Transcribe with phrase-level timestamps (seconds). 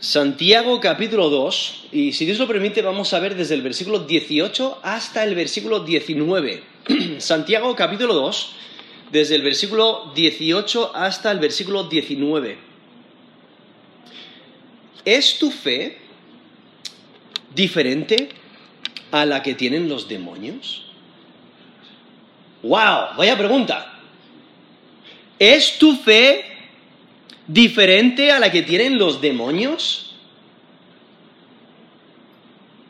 [0.00, 4.78] Santiago capítulo 2, y si Dios lo permite vamos a ver desde el versículo 18
[4.82, 6.62] hasta el versículo 19.
[7.18, 8.52] Santiago capítulo 2,
[9.12, 12.56] desde el versículo 18 hasta el versículo 19.
[15.04, 15.98] ¿Es tu fe
[17.54, 18.30] diferente
[19.10, 20.86] a la que tienen los demonios?
[22.62, 23.16] ¡Wow!
[23.18, 24.00] Vaya pregunta.
[25.38, 26.49] ¿Es tu fe
[27.52, 30.14] diferente a la que tienen los demonios?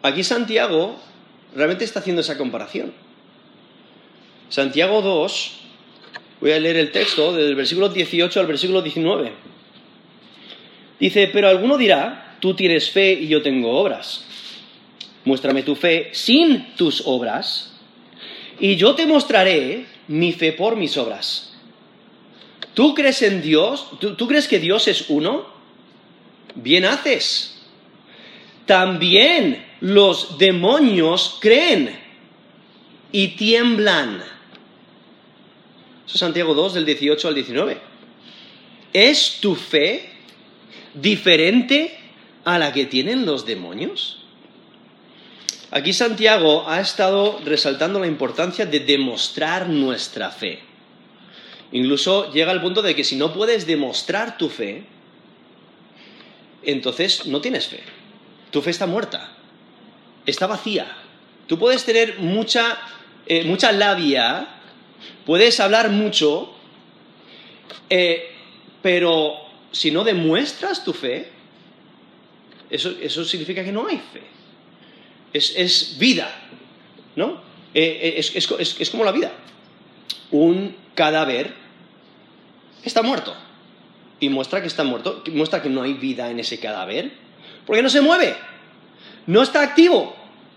[0.02, 0.96] Aquí Santiago
[1.54, 2.92] realmente está haciendo esa comparación.
[4.48, 5.52] Santiago 2,
[6.40, 9.32] voy a leer el texto del versículo 18 al versículo 19.
[10.98, 14.24] Dice, pero alguno dirá, tú tienes fe y yo tengo obras.
[15.24, 17.72] Muéstrame tu fe sin tus obras
[18.58, 21.49] y yo te mostraré mi fe por mis obras.
[22.74, 23.88] ¿Tú crees en Dios?
[24.00, 25.46] ¿Tú, crees que Dios es uno?
[26.54, 27.62] Bien haces.
[28.66, 31.98] También los demonios creen
[33.12, 34.22] y tiemblan.
[36.06, 37.78] Eso es Santiago 2 del 18 al 19.
[38.92, 40.10] ¿Es tu fe
[40.94, 41.98] diferente
[42.44, 44.20] a la que tienen los demonios?
[45.72, 50.69] Aquí Santiago ha estado resaltando la importancia de demostrar nuestra fe.
[51.72, 54.84] Incluso llega al punto de que si no puedes demostrar tu fe,
[56.62, 57.80] entonces no tienes fe.
[58.50, 59.32] Tu fe está muerta,
[60.26, 60.96] está vacía.
[61.46, 62.78] Tú puedes tener mucha,
[63.26, 64.48] eh, mucha labia,
[65.24, 66.52] puedes hablar mucho,
[67.88, 68.30] eh,
[68.82, 69.36] pero
[69.70, 71.30] si no demuestras tu fe,
[72.68, 74.22] eso, significa que no hay fe.
[75.32, 76.28] Es, vida,
[77.14, 77.40] ¿no?
[77.74, 79.32] Eh, es como la vida.
[80.32, 81.59] Un cadáver
[82.84, 83.34] está muerto.
[84.18, 87.10] Y muestra que está muerto, muestra que no hay vida en ese cadáver,
[87.66, 88.36] porque no se mueve,
[89.26, 90.14] no está activo,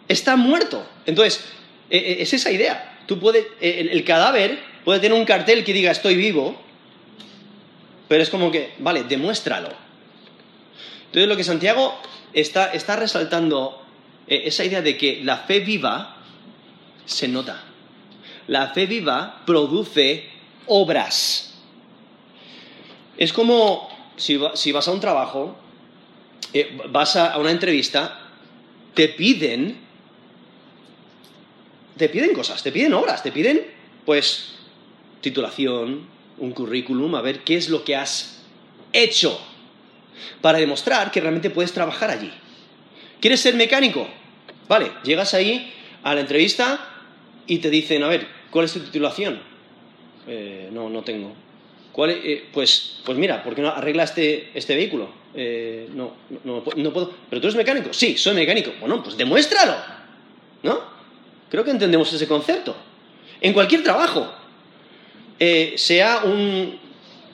[0.08, 0.86] está muerto.
[1.06, 1.44] Entonces,
[1.90, 3.00] e, e, es esa idea.
[3.06, 6.60] Tú puedes, e, el, cadáver puede tener un cartel que diga estoy vivo,
[8.08, 9.70] pero es como que, vale, demuéstralo.
[11.06, 11.98] Entonces, lo que Santiago
[12.34, 13.82] está, está resaltando
[14.28, 16.18] esa idea de que la fe viva
[17.06, 17.64] se nota.
[18.48, 20.30] La fe viva produce
[20.66, 21.53] obras.
[23.18, 25.56] Es como si, vas a un trabajo,
[26.54, 28.20] eh, vas a, una entrevista,
[28.94, 29.78] te piden,
[31.98, 33.66] te piden cosas, te piden obras, te piden,
[34.06, 34.56] pues,
[35.22, 36.08] titulación,
[36.38, 38.42] un currículum, a ver qué es lo que has
[38.92, 39.40] hecho
[40.42, 42.32] para demostrar que realmente puedes trabajar allí.
[43.20, 44.08] ¿Quieres ser mecánico?
[44.68, 46.80] Vale, llegas ahí a la entrevista
[47.48, 49.40] y te dicen, a ver, ¿cuál es tu titulación?
[50.28, 51.34] Eh, no, no tengo.
[51.96, 55.10] Eh, pues, pues mira, ¿por qué no arregla este, vehículo?
[55.36, 57.14] Eh, no, no, puedo.
[57.30, 57.94] ¿Pero tú eres mecánico?
[57.94, 58.72] Sí, soy mecánico.
[58.80, 59.76] Bueno, pues demuéstralo.
[60.64, 60.82] ¿No?
[61.50, 62.76] Creo que entendemos ese concepto.
[63.42, 64.34] En cualquier trabajo,
[65.40, 66.80] eh, sea un,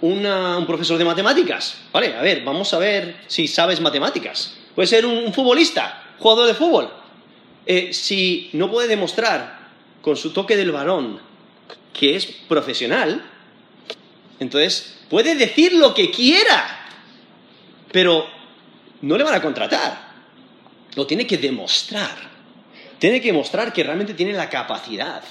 [0.01, 2.15] un profesor de matemáticas, ¿vale?
[2.15, 4.57] A ver, vamos a ver si sabes matemáticas.
[4.75, 6.89] Puede ser un, futbolista, jugador de fútbol.
[7.91, 9.69] si no puede demostrar
[10.01, 11.19] con su toque del balón
[11.93, 13.23] que es profesional,
[14.39, 16.87] entonces, puede decir lo que quiera,
[17.91, 18.25] pero
[19.01, 20.09] no le van a contratar.
[20.95, 22.29] Lo tiene que demostrar.
[22.99, 25.23] Tiene que mostrar que realmente tiene la capacidad.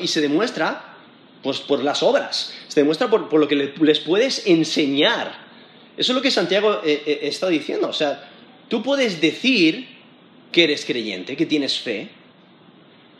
[0.00, 0.96] Y se demuestra
[1.42, 5.42] pues, por las obras, se demuestra por, lo que les puedes enseñar.
[5.96, 7.88] Eso es lo que Santiago eh, eh, está diciendo.
[7.88, 8.30] O sea,
[8.68, 9.88] tú puedes decir
[10.50, 12.10] que eres creyente, que tienes fe,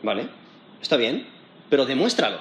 [0.03, 0.29] ¿vale?
[0.81, 1.27] Está bien,
[1.69, 2.39] pero demuéstralo.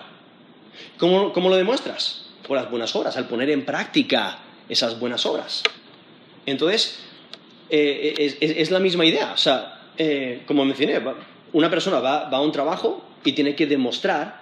[0.97, 2.30] cómo lo demuestras?
[2.47, 5.63] Por las buenas obras, al poner en práctica esas buenas obras.
[6.45, 6.99] Entonces,
[7.69, 9.31] eh, es, la misma idea.
[9.33, 10.99] O sea, eh, como mencioné,
[11.53, 14.41] una persona va, a un trabajo y tiene que demostrar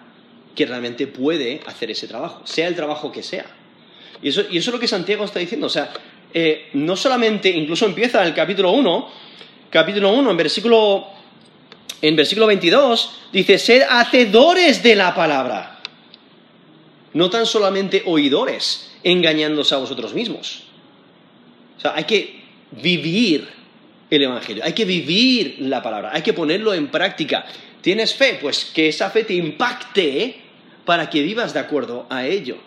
[0.56, 3.46] que realmente puede hacer ese trabajo, sea el trabajo que sea.
[4.22, 5.68] Y eso, y eso es lo que Santiago está diciendo.
[5.68, 5.92] O sea,
[6.34, 9.10] eh, no solamente, incluso empieza el capítulo 1,
[9.70, 11.08] capítulo 1, en versículo,
[12.02, 15.79] en versículo 22, dice, sed hacedores de la palabra
[17.14, 20.64] no tan solamente oidores, engañándose a vosotros mismos.
[21.78, 22.42] O sea, hay que
[22.72, 23.48] vivir
[24.10, 27.46] el Evangelio, hay que vivir la palabra, hay que ponerlo en práctica.
[27.82, 28.38] ¿Tienes fe?
[28.42, 30.42] Pues que esa fe te impacte
[30.86, 32.58] para que vivas de acuerdo a ello.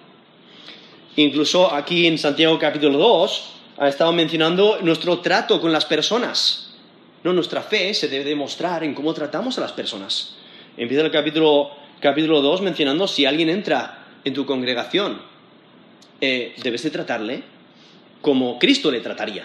[1.17, 6.75] Incluso aquí en Santiago capítulo 2 ha estado mencionando nuestro trato con las personas.
[7.23, 10.37] No, nuestra fe se debe demostrar en cómo tratamos a las personas.
[10.77, 15.21] Empieza el capítulo, capítulo 2 mencionando si alguien entra en tu congregación,
[16.21, 17.43] eh, debes de tratarle
[18.21, 19.45] como Cristo le trataría.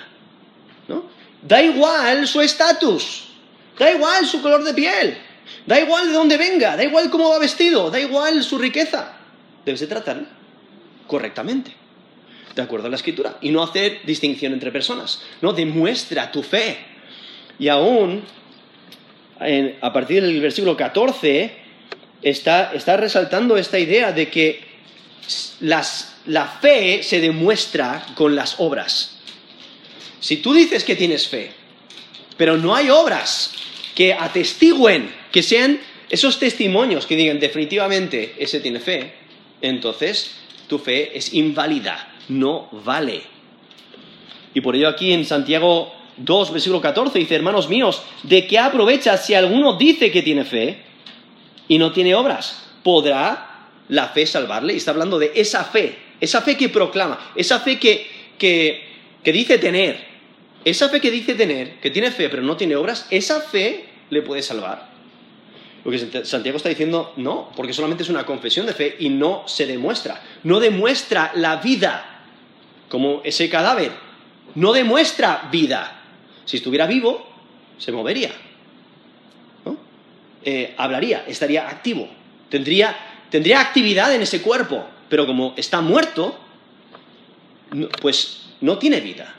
[0.88, 1.06] ¿no?
[1.42, 3.30] Da igual su estatus,
[3.78, 5.18] da igual su color de piel,
[5.66, 9.18] da igual de dónde venga, da igual cómo va vestido, da igual su riqueza.
[9.66, 10.26] Debes de tratar
[11.08, 11.74] correctamente,
[12.56, 15.22] de acuerdo a la escritura, y no hacer distinción entre personas.
[15.42, 16.78] No, demuestra tu fe.
[17.60, 18.24] Y aún,
[19.82, 21.52] a partir del versículo 14,
[22.22, 24.67] está, está resaltando esta idea de que
[25.60, 29.18] la fe se demuestra con las obras.
[30.20, 31.52] Si tú dices que tienes fe,
[32.38, 33.54] pero no hay obras
[33.96, 35.80] que atestiguen, que sean
[36.10, 39.14] esos testimonios que digan definitivamente ese tiene fe,
[39.62, 40.36] entonces
[40.68, 43.22] tu fe es inválida, no vale.
[44.54, 49.18] Y por ello aquí en Santiago 2, versículo 14 dice, hermanos míos, ¿de qué aprovecha
[49.18, 50.84] si alguno dice que tiene fe
[51.68, 52.64] y no tiene obras?
[52.84, 53.47] ¿Podrá
[53.90, 54.74] la fe salvarle?
[54.74, 58.08] Y está hablando de esa fe, esa fe que proclama, esa fe que,
[58.38, 60.06] que dice tener,
[60.66, 64.22] esa fe que dice tener, que tiene fe pero no tiene obras, esa fe le
[64.22, 64.98] puede salvar.
[65.84, 69.48] Lo que Santiago está diciendo, no, porque solamente es una confesión de fe y no
[69.48, 70.22] se demuestra.
[70.44, 72.26] No demuestra la vida,
[72.90, 73.92] como ese cadáver.
[74.56, 76.02] No demuestra vida.
[76.44, 77.26] Si estuviera vivo,
[77.78, 78.32] se movería.
[80.44, 82.10] Eh, hablaría, estaría activo.
[82.50, 82.96] Tendría,
[83.30, 84.86] tendría actividad en ese cuerpo.
[85.10, 86.38] Pero como está muerto,
[88.02, 89.36] pues no tiene vida.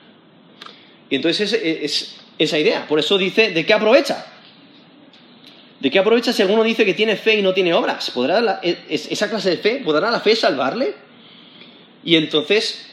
[1.11, 2.87] Y entonces es, esa idea.
[2.87, 4.27] Por eso dice, ¿de qué aprovecha?
[5.81, 8.11] ¿De qué aprovecha si alguno dice que tiene fe y no tiene obras?
[8.11, 10.95] ¿Podrá esa clase de fe, podrá la fe salvarle?
[12.05, 12.89] Y entonces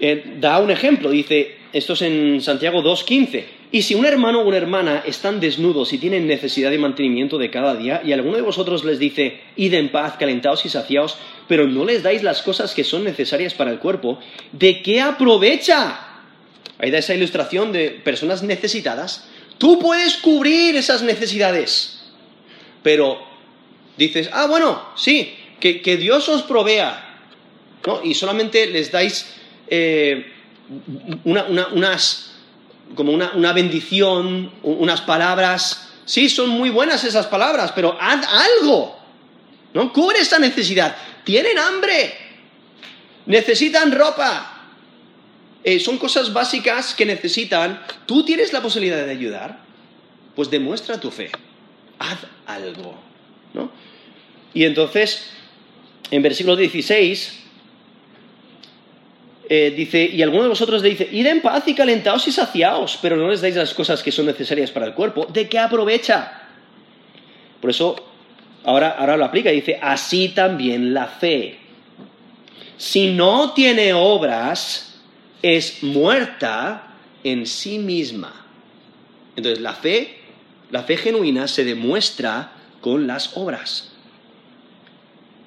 [0.00, 4.44] eh, da un ejemplo, dice, esto es en Santiago 2.15, y si un hermano o
[4.46, 8.42] una hermana están desnudos y tienen necesidad de mantenimiento de cada día, y alguno de
[8.42, 11.18] vosotros les dice, id en paz, calentaos y saciaos,
[11.48, 14.20] pero no les dais las cosas que son necesarias para el cuerpo,
[14.52, 16.22] ¿de qué aprovecha?
[16.78, 19.26] Ahí da esa ilustración de personas necesitadas.
[19.58, 22.00] Tú puedes cubrir esas necesidades,
[22.84, 23.18] pero
[23.96, 27.24] dices, ah, bueno, sí, que, Dios os provea,
[27.84, 28.04] ¿no?
[28.04, 29.34] Y solamente les dais
[29.66, 30.30] eh,
[31.24, 32.33] unas,
[32.94, 35.92] como una, una bendición, unas palabras.
[36.04, 38.98] Sí, son muy buenas esas palabras, pero haz algo,
[39.72, 39.92] ¿no?
[39.92, 40.96] Cubre esa necesidad.
[41.24, 42.14] Tienen hambre,
[43.26, 44.54] necesitan ropa,
[45.64, 47.82] eh, son cosas básicas que necesitan.
[48.04, 49.60] ¿Tú tienes la posibilidad de ayudar?
[50.36, 51.30] Pues demuestra tu fe.
[51.98, 52.94] Haz algo.
[53.54, 53.70] ¿no?
[54.52, 55.30] Y entonces,
[56.10, 57.43] en versículo 16,
[59.48, 62.98] eh, dice, y alguno de vosotros le dice, id en paz y calentaos y saciaos,
[63.02, 65.26] pero no les dais las cosas que son necesarias para el cuerpo.
[65.26, 66.42] ¿De qué aprovecha?
[67.60, 67.96] Por eso,
[68.64, 71.58] ahora, ahora lo aplica, dice, así también la fe.
[72.76, 75.00] Si no tiene obras,
[75.42, 78.46] es muerta en sí misma.
[79.36, 80.18] Entonces la fe,
[80.70, 83.92] la fe genuina se demuestra con las obras.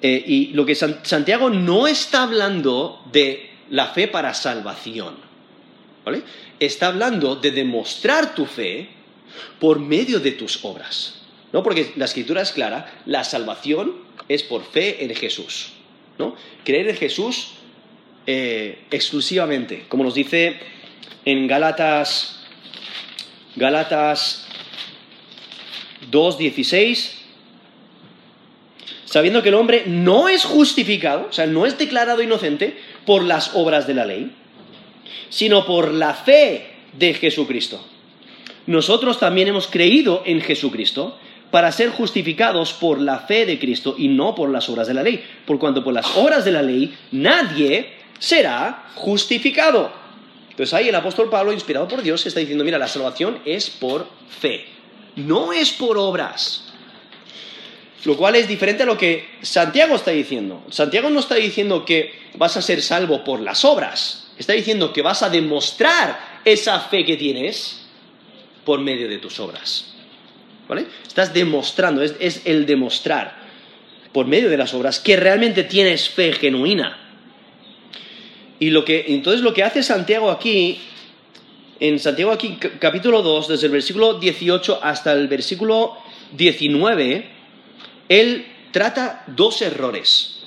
[0.00, 5.16] Eh, y lo que Santiago no está hablando de la fe para salvación,
[6.04, 6.22] ¿vale?
[6.60, 8.88] Está hablando de demostrar tu fe
[9.60, 11.18] por medio de tus obras.
[11.52, 11.62] ¿no?
[11.62, 13.96] Porque la escritura es clara, la salvación
[14.28, 15.72] es por fe en Jesús.
[16.18, 16.36] ¿no?
[16.64, 17.52] Creer en Jesús
[18.26, 20.58] eh, exclusivamente, como nos dice
[21.24, 22.40] en Gálatas,
[23.56, 24.46] Gálatas
[26.10, 27.12] 2.16,
[29.04, 32.78] sabiendo que el hombre no es justificado, o sea, no es declarado inocente
[33.08, 34.30] por las obras de la ley,
[35.30, 37.82] sino por la fe de Jesucristo.
[38.66, 41.16] Nosotros también hemos creído en Jesucristo
[41.50, 45.02] para ser justificados por la fe de Cristo y no por las obras de la
[45.02, 49.90] ley, por cuanto por las obras de la ley nadie será justificado.
[50.50, 54.06] Entonces ahí el apóstol Pablo, inspirado por Dios, está diciendo, mira, la salvación es por
[54.28, 54.66] fe,
[55.16, 56.67] no es por obras.
[58.04, 60.64] Lo cual es diferente a lo que Santiago está diciendo.
[60.70, 65.02] Santiago no está diciendo que vas a ser salvo por las obras, está diciendo que
[65.02, 67.86] vas a demostrar esa fe que tienes
[68.64, 69.94] por medio de tus obras.
[70.68, 70.86] ¿Vale?
[71.06, 73.38] Estás demostrando, es, es el demostrar
[74.12, 76.98] por medio de las obras que realmente tienes fe genuina.
[78.60, 80.80] Y lo que, entonces lo que hace Santiago aquí,
[81.80, 85.96] en Santiago aquí capítulo 2, desde el versículo 18 hasta el versículo
[86.32, 87.37] 19,
[88.08, 90.44] él trata dos errores.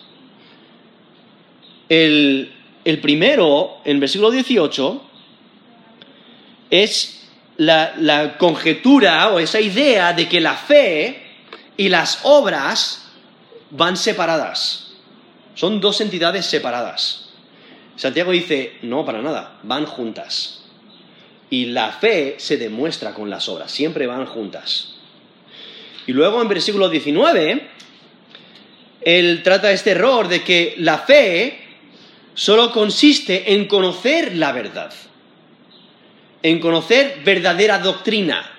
[1.90, 2.54] El,
[2.86, 5.02] el primero, en versículo 18,
[6.70, 7.28] es
[7.58, 11.22] la, la conjetura o esa idea de que la fe
[11.78, 13.10] y las obras
[13.72, 14.94] van separadas.
[15.56, 17.30] Son dos entidades separadas.
[17.96, 20.64] Santiago dice, no, para nada, van juntas.
[21.50, 24.91] Y la fe se demuestra con las obras, siempre van juntas.
[26.08, 27.68] Y luego en versículo 19,
[29.02, 31.60] él trata este error de que la fe
[32.34, 34.94] solo consiste en conocer la verdad,
[36.44, 38.52] en conocer verdadera doctrina,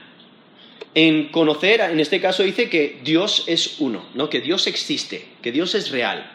[0.95, 4.29] en conocer, en este caso dice que Dios es uno, ¿no?
[4.29, 6.31] que Dios existe, que Dios es real.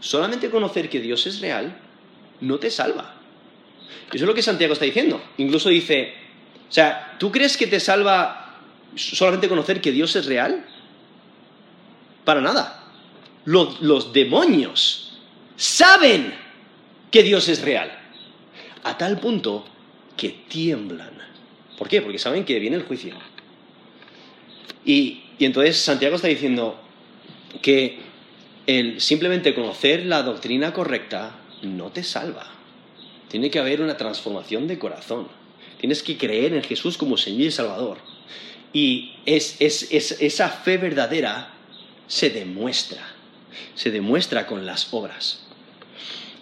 [0.00, 1.76] Solamente conocer que Dios es real
[2.40, 3.14] no te salva.
[4.12, 5.22] Eso es lo que Santiago está diciendo.
[5.38, 6.12] Incluso dice,
[6.68, 8.43] o sea, ¿tú crees que te salva
[8.96, 10.64] solamente conocer que Dios es real?
[12.24, 12.84] Para nada.
[13.44, 15.18] Los, demonios
[15.56, 16.34] saben
[17.10, 17.96] que Dios es real.
[18.82, 19.64] A tal punto
[20.16, 21.12] que tiemblan.
[21.78, 22.00] ¿Por qué?
[22.00, 23.14] Porque saben que viene el juicio.
[24.84, 26.80] Y, entonces Santiago está diciendo
[27.62, 27.98] que
[28.98, 32.50] simplemente conocer la doctrina correcta no te salva.
[33.28, 35.28] Tiene que haber una transformación de corazón.
[35.78, 37.98] Tienes que creer en Jesús como Señor y Salvador.
[38.74, 41.48] Y es, esa fe verdadera
[42.06, 43.02] se demuestra.
[43.74, 45.46] Se demuestra con las obras.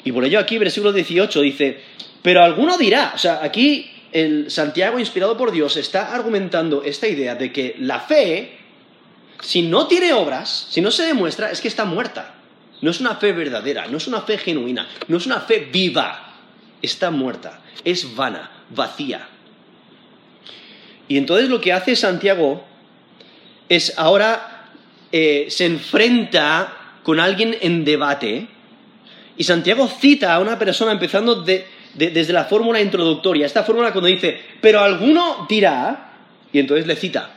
[0.02, 1.80] Y por ello aquí, versículo 18 dice,
[2.22, 7.34] pero alguno dirá, o sea, aquí el Santiago, inspirado por Dios, está argumentando esta idea
[7.34, 8.58] de que la fe,
[9.40, 12.34] si no tiene obras, si no se demuestra, es que está muerta.
[12.80, 16.34] No es una fe verdadera, no es una fe genuina, no es una fe viva.
[16.80, 19.28] Está muerta, es vana, vacía.
[21.12, 22.64] Y entonces lo que hace Santiago
[23.68, 24.70] es ahora
[25.12, 28.46] eh, se enfrenta con alguien en debate
[29.36, 33.44] y Santiago cita a una persona empezando de, desde la fórmula introductoria.
[33.44, 36.14] Esta fórmula cuando dice, pero alguno dirá,
[36.50, 37.28] y entonces le cita.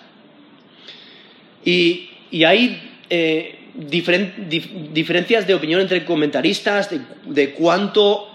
[1.66, 2.12] Y,
[2.46, 6.92] hay eh, diferencias de opinión entre comentaristas
[7.26, 8.30] de, cuánto,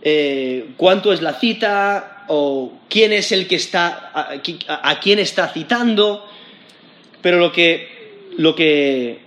[0.00, 6.26] eh, cuánto, es la cita o quién es el que está, a, quién está citando.
[7.22, 9.20] Pero lo que, lo que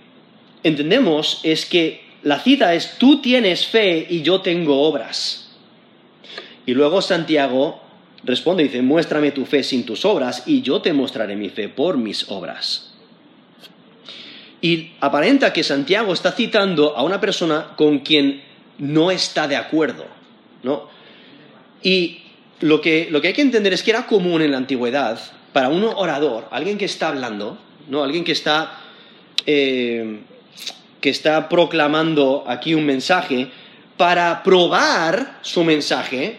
[0.62, 5.50] entendemos es que la cita es tú tienes fe y yo tengo obras.
[6.66, 7.80] Y luego Santiago
[8.24, 11.68] responde y dice, muéstrame tu fe sin tus obras y yo te mostraré mi fe
[11.68, 12.94] por mis obras.
[14.60, 18.42] Y aparenta que Santiago está citando a una persona con quien
[18.78, 20.04] no está de acuerdo.
[20.62, 20.88] ¿no?
[21.82, 22.18] Y
[22.60, 25.18] lo que, hay que entender es que era común en la antigüedad
[25.52, 28.04] para un orador, alguien que está hablando, ¿no?
[28.04, 28.78] alguien que está,
[29.46, 30.20] eh,
[31.00, 33.48] que está proclamando aquí un mensaje,
[33.96, 36.38] para probar su mensaje,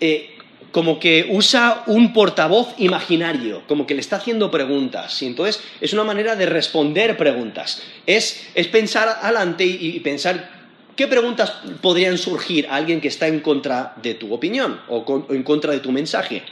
[0.00, 0.30] eh,
[0.72, 5.20] como que usa un portavoz imaginario, como que le está haciendo preguntas.
[5.22, 7.82] Y entonces es una manera de responder preguntas.
[8.06, 10.59] Es, pensar adelante y, pensar
[11.00, 15.42] qué preguntas podrían surgir a alguien que está en contra de tu opinión o, en
[15.44, 16.42] contra de tu mensaje.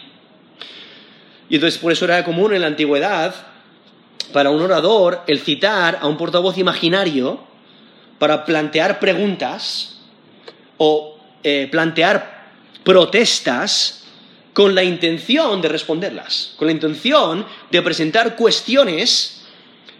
[1.50, 3.34] Y entonces por eso era común en la antigüedad
[4.32, 7.44] para un orador el citar a un portavoz imaginario
[8.18, 9.98] para plantear preguntas
[10.78, 12.48] o eh, plantear
[12.84, 14.04] protestas
[14.54, 19.42] con la intención de responderlas, con la intención de presentar cuestiones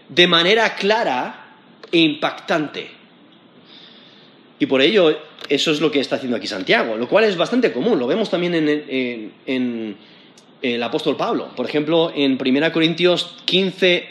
[0.07, 1.53] de manera clara
[1.91, 2.98] e impactante.
[4.59, 7.71] Y por ello, eso es lo que está haciendo aquí Santiago, lo cual es bastante
[7.71, 9.97] común, lo vemos también en, en
[10.61, 11.49] el apóstol Pablo.
[11.55, 14.07] Por ejemplo, en 1 Corintios 15,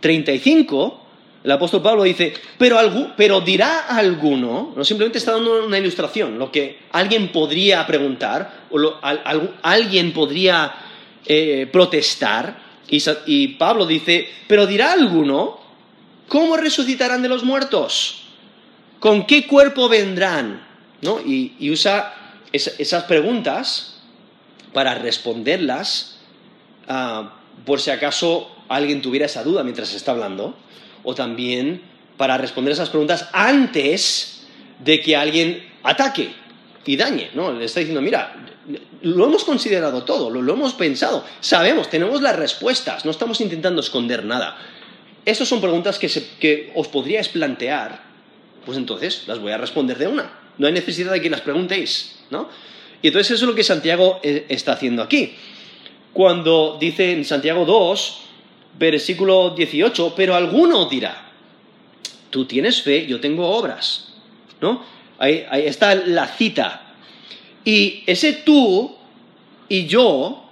[0.00, 1.00] 35,
[1.42, 2.78] el apóstol Pablo dice, pero,
[3.16, 8.78] pero dirá alguno, no simplemente está dando una ilustración, lo que alguien podría preguntar, o
[9.62, 10.74] alguien podría
[11.24, 12.68] eh, protestar,
[13.26, 15.60] y, Pablo dice, pero dirá alguno,
[16.28, 18.19] ¿cómo resucitarán de los muertos?
[19.00, 20.66] ¿Con qué cuerpo vendrán?
[21.02, 21.18] ¿No?
[21.20, 22.14] Y, usa
[22.52, 23.96] esas preguntas
[24.72, 26.18] para responderlas,
[26.86, 30.54] ah, por si acaso alguien tuviera esa duda mientras está hablando
[31.02, 31.82] o también
[32.16, 34.42] para responder esas preguntas antes
[34.78, 36.34] de que alguien ataque
[36.84, 37.52] y dañe, ¿no?
[37.52, 38.34] Le está diciendo, mira,
[39.02, 44.24] lo hemos considerado todo, lo, hemos pensado, sabemos, tenemos las respuestas, no estamos intentando esconder
[44.24, 44.58] nada.
[45.24, 48.09] Esas son preguntas que, que os podríais plantear,
[48.64, 50.30] pues entonces las voy a responder de una.
[50.58, 52.48] No hay necesidad de que las preguntéis, ¿no?
[53.02, 55.34] Y entonces eso es lo que Santiago eh, está haciendo aquí.
[56.12, 58.20] Cuando dice en Santiago 2,
[58.78, 61.30] versículo 18, pero alguno dirá,
[62.30, 64.12] tú tienes fe, yo tengo obras.
[64.60, 64.84] ¿No?
[65.18, 66.94] Ahí, está la cita.
[67.64, 68.94] Y ese tú
[69.68, 70.44] y yo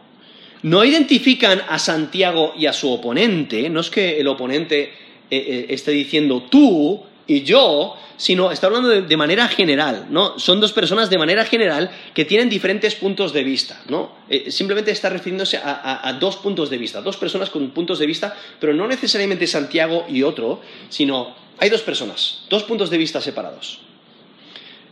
[0.62, 4.91] no identifican a Santiago y a su oponente, no es que el oponente eh,
[5.31, 10.38] eh, esté diciendo tú y yo, sino está hablando de, manera general, ¿no?
[10.38, 14.12] Son dos personas de manera general que tienen diferentes puntos de vista, ¿no?
[14.30, 18.35] Eh, simplemente está refiriéndose a, dos puntos de vista, dos personas con puntos de vista,
[18.58, 23.80] pero no necesariamente Santiago y otro, sino hay dos personas, dos puntos de vista separados.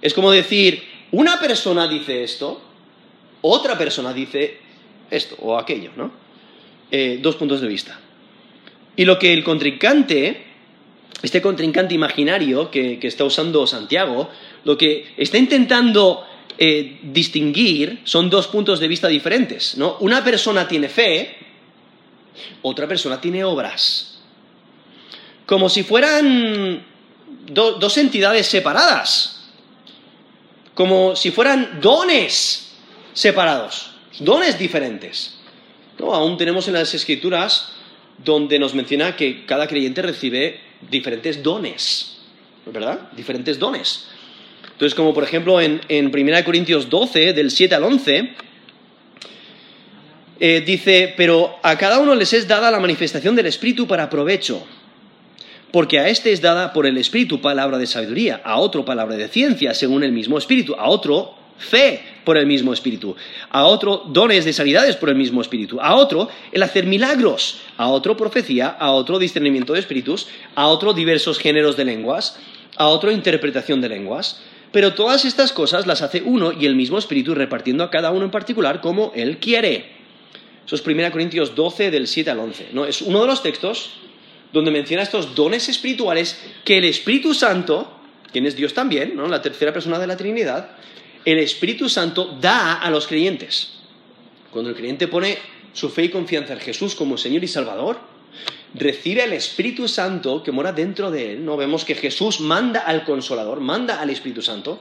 [0.03, 2.61] Es como decir, una persona dice esto,
[3.41, 4.59] otra persona dice
[5.11, 6.13] esto o aquello, ¿no?
[6.91, 7.99] Eh, dos puntos de vista.
[8.95, 10.45] Y lo que el contrincante,
[11.23, 14.31] este contrincante imaginario que, está usando Santiago,
[14.65, 16.27] lo que está intentando
[16.59, 19.97] eh, distinguir son dos puntos de vista diferentes, ¿no?
[20.01, 21.37] Una persona tiene fe,
[22.63, 24.19] otra persona tiene obras.
[25.47, 26.85] Como si fueran
[27.49, 29.51] dos entidades separadas,
[30.75, 32.73] como si fueran dones
[33.15, 35.39] separados, dones diferentes.
[35.99, 36.13] ¿No?
[36.15, 37.73] Aún tenemos en las escrituras
[38.23, 42.19] donde nos menciona que cada creyente recibe diferentes dones,
[42.67, 43.11] ¿verdad?
[43.17, 44.09] Diferentes dones.
[44.73, 48.35] Entonces, como por ejemplo en, en 1 Corintios 12, del 7 al 11,
[50.39, 54.67] eh, dice, pero a cada uno les es dada la manifestación del Espíritu para provecho,
[55.73, 59.29] porque a este es dada por el Espíritu palabra de sabiduría, a otro palabra de
[59.29, 63.15] ciencia, según el mismo Espíritu, a otro fe por el mismo Espíritu,
[63.51, 67.87] a otro dones de sanidades por el mismo Espíritu, a otro el hacer milagros, a
[67.87, 72.37] otro profecía, a otro discernimiento de espíritus, a otro diversos géneros de lenguas,
[72.77, 74.41] a otro interpretación de lenguas.
[74.73, 78.25] Pero todas estas cosas las hace uno y el mismo Espíritu repartiendo a cada uno
[78.25, 79.93] en particular como Él quiere.
[80.67, 82.71] Eso es 1 Corintios 12 del 7 al 11.
[82.73, 82.87] ¿no?
[82.87, 83.93] Es uno de los textos
[84.53, 88.01] donde menciona estos dones espirituales que el Espíritu Santo,
[88.33, 89.29] quien es Dios también, ¿no?
[89.29, 90.71] la tercera persona de la Trinidad,
[91.27, 93.73] el Espíritu Santo da a los creyentes.
[94.53, 95.37] Cuando el creyente pone
[95.73, 97.99] su fe y confianza en Jesús como Señor y Salvador,
[98.75, 101.45] recibe el Espíritu Santo que mora dentro de él.
[101.45, 104.81] No vemos que Jesús manda al Consolador, manda al Espíritu Santo.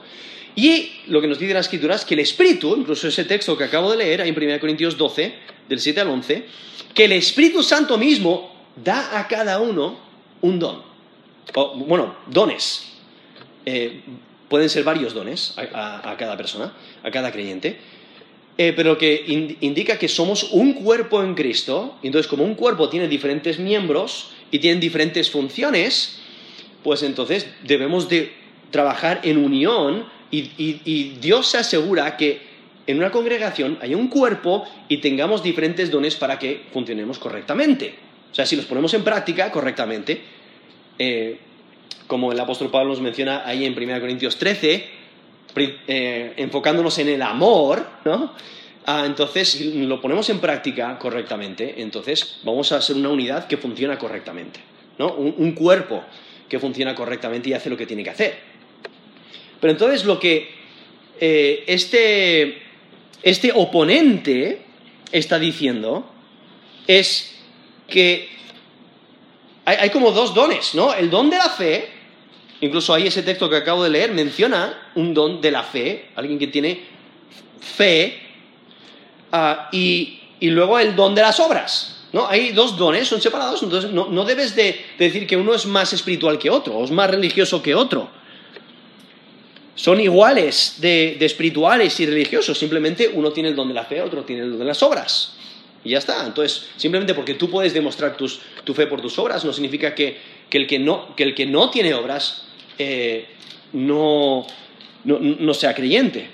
[0.54, 3.64] Y lo que nos dice la Escritura es que el Espíritu, incluso ese texto que
[3.64, 5.34] acabo de leer, ahí en 1 Corintios 12,
[5.68, 6.46] del 7 al 11,
[6.94, 9.98] que el Espíritu Santo mismo da a cada uno
[10.42, 10.82] un don.
[11.74, 12.92] bueno, dones.
[13.66, 14.00] Eh,
[14.48, 17.78] pueden ser varios dones a, cada persona, a cada creyente,
[18.58, 22.88] eh, pero que indica que somos un cuerpo en Cristo, y entonces como un cuerpo
[22.88, 26.20] tiene diferentes miembros y tiene diferentes funciones,
[26.82, 28.32] pues entonces debemos de
[28.70, 32.40] trabajar en unión y, y Dios se asegura que
[32.86, 37.94] en una congregación haya un cuerpo y tengamos diferentes dones para que funcionemos correctamente.
[38.30, 40.20] O sea, si los ponemos en práctica correctamente,
[40.98, 41.38] eh,
[42.06, 44.84] como el apóstol Pablo nos menciona ahí en 1 Corintios 13,
[45.56, 48.34] eh, enfocándonos en el amor, ¿no?
[48.84, 53.56] Ah, entonces, si lo ponemos en práctica correctamente, entonces vamos a ser una unidad que
[53.56, 54.60] funciona correctamente,
[54.98, 55.12] ¿no?
[55.14, 56.04] Un, cuerpo
[56.48, 58.38] que funciona correctamente y hace lo que tiene que hacer.
[59.60, 60.50] Pero entonces lo que
[61.18, 62.62] eh, este,
[63.22, 64.62] este oponente
[65.10, 66.08] está diciendo
[66.86, 67.34] es
[67.88, 68.28] que
[69.64, 70.94] hay, hay, como dos dones, ¿no?
[70.94, 71.95] El don de la fe
[72.60, 76.38] Incluso ahí ese texto que acabo de leer menciona un don de la fe, alguien
[76.38, 76.80] que tiene
[77.60, 78.18] fe,
[79.32, 82.04] ah, y, luego el don de las obras.
[82.12, 82.26] ¿no?
[82.26, 86.38] Hay dos dones, son separados, entonces no, debes de, decir que uno es más espiritual
[86.38, 88.08] que otro, o es más religioso que otro.
[89.74, 94.24] Son iguales de, espirituales y religiosos, simplemente uno tiene el don de la fe, otro
[94.24, 95.34] tiene el don de las obras.
[95.84, 96.26] Y ya está.
[96.26, 100.18] Entonces, simplemente porque tú puedes demostrar tu fe por tus obras, no significa que,
[100.50, 102.46] el que no, que el que no tiene obras
[102.78, 103.26] eh,
[103.72, 104.46] no,
[105.54, 106.30] sea creyente.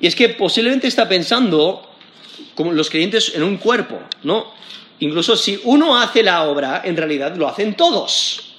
[0.00, 1.90] Y es que posiblemente está pensando
[2.54, 4.52] como los creyentes en un cuerpo, ¿no?
[5.00, 8.54] Incluso si uno hace la obra, en realidad lo hacen todos.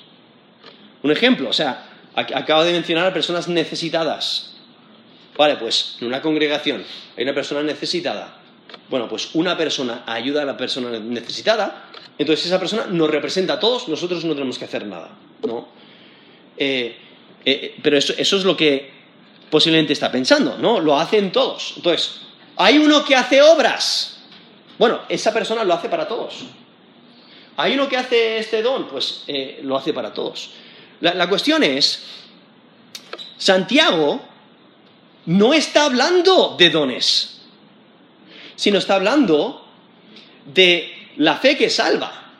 [1.04, 4.56] Un ejemplo, o sea, acabo de mencionar a personas necesitadas.
[5.38, 6.84] Vale, pues en una congregación
[7.18, 8.38] hay una persona necesitada.
[8.90, 13.60] Bueno, pues una persona ayuda a la persona necesitada, entonces esa persona nos representa a
[13.60, 15.10] todos, nosotros no tenemos que hacer nada,
[15.46, 15.68] ¿no?
[16.58, 16.98] Eh,
[17.44, 18.92] eh, pero eso, es lo que
[19.50, 20.80] posiblemente está pensando, ¿no?
[20.80, 21.74] Lo hacen todos.
[21.78, 22.22] Entonces,
[22.56, 24.18] hay uno que hace obras.
[24.78, 26.46] Bueno, esa persona lo hace para todos.
[27.58, 30.52] Hay uno que hace este don, pues eh, lo hace para todos.
[31.02, 32.04] la cuestión es,
[33.38, 34.22] Santiago
[35.26, 37.35] no está hablando de dones,
[38.56, 39.66] sino está hablando
[40.54, 42.34] de la fe que salva.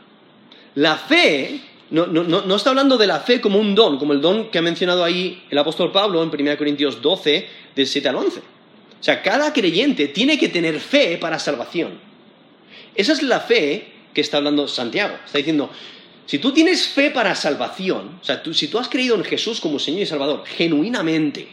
[0.76, 4.58] La fe no, está hablando de la fe como un don, como el don que
[4.58, 8.40] ha mencionado ahí el apóstol Pablo en 1 Corintios 12, del 7 al 11.
[8.40, 12.00] O sea, cada creyente tiene que tener fe para salvación.
[12.96, 15.16] Esa es la fe que está hablando Santiago.
[15.26, 15.70] Está diciendo,
[16.26, 19.78] Si tú tienes fe para salvación, o sea, si tú has creído en Jesús como
[19.78, 21.50] Señor y Salvador, genuinamente,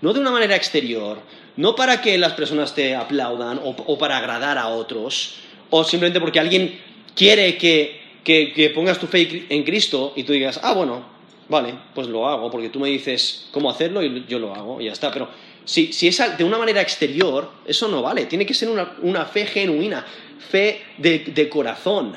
[0.00, 1.20] no de una manera exterior,
[1.58, 5.34] no para que las personas te aplaudan o, para agradar a otros,
[5.70, 6.78] o simplemente porque alguien
[7.16, 11.04] quiere que, pongas tu fe en Cristo y tú digas, ah, bueno,
[11.48, 14.84] vale, pues lo hago, porque tú me dices cómo hacerlo y yo lo hago y
[14.84, 15.10] ya está.
[15.10, 15.30] Pero
[15.64, 20.06] si, es de una manera exterior, eso no vale, tiene que ser una, fe genuina,
[20.50, 22.12] fe de corazón.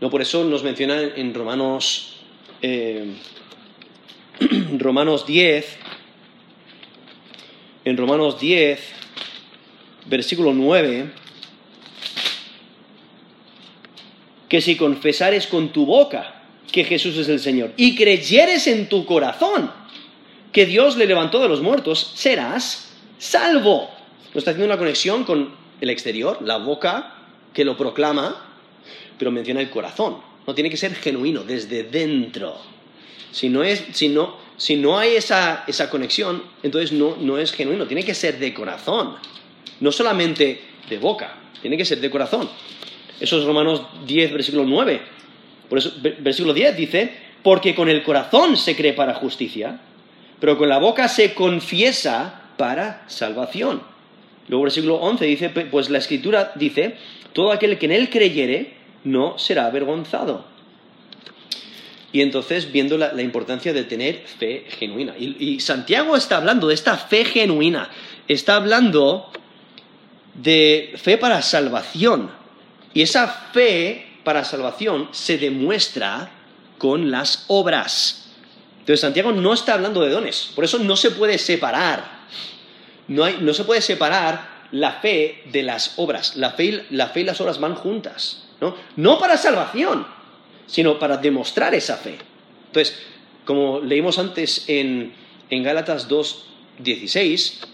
[0.00, 2.18] No, por eso nos menciona en Romanos,
[2.62, 3.14] eh,
[4.78, 5.78] Romanos 10,
[7.84, 8.80] en Romanos 10,
[10.06, 11.10] versículo 9,
[14.48, 19.04] que si confesares con tu boca que Jesús es el Señor y creyeres en tu
[19.04, 19.70] corazón
[20.52, 23.90] que Dios le levantó de los muertos, serás salvo.
[24.32, 27.14] No está haciendo una conexión con el exterior, la boca
[27.52, 28.54] que lo proclama,
[29.18, 30.18] pero menciona el corazón.
[30.46, 32.56] No tiene que ser genuino, desde dentro.
[33.32, 37.52] Si no, es, si no, si no hay esa, esa conexión, entonces no, no es
[37.52, 39.16] genuino, tiene que ser de corazón.
[39.80, 42.48] No solamente de boca, tiene que ser de corazón.
[43.20, 45.00] Eso es Romanos 10, versículo 9.
[45.68, 47.12] Por eso, versículo 10 dice,
[47.42, 49.80] porque con el corazón se cree para justicia,
[50.40, 53.82] pero con la boca se confiesa para salvación.
[54.48, 56.96] Luego versículo 11 dice, pues la escritura dice,
[57.32, 60.44] todo aquel que en él creyere no será avergonzado.
[62.14, 65.16] Y entonces, viendo la, importancia de tener fe genuina.
[65.18, 67.90] Y, Santiago está hablando de esta fe genuina.
[68.28, 69.32] Está hablando
[70.34, 72.30] de fe para salvación.
[72.92, 76.30] Y esa fe para salvación se demuestra
[76.78, 78.30] con las obras.
[78.78, 80.52] Entonces, Santiago no está hablando de dones.
[80.54, 82.26] Por eso no se puede separar.
[83.08, 86.36] No, no se puede separar la fe de las obras.
[86.36, 88.44] La fe, la fe y las obras van juntas.
[88.96, 89.18] ¿no?
[89.18, 90.06] para salvación,
[90.66, 92.16] sino para demostrar esa fe.
[92.66, 92.98] Entonces,
[93.44, 95.12] como leímos antes en,
[95.50, 97.64] en Gálatas 2.16,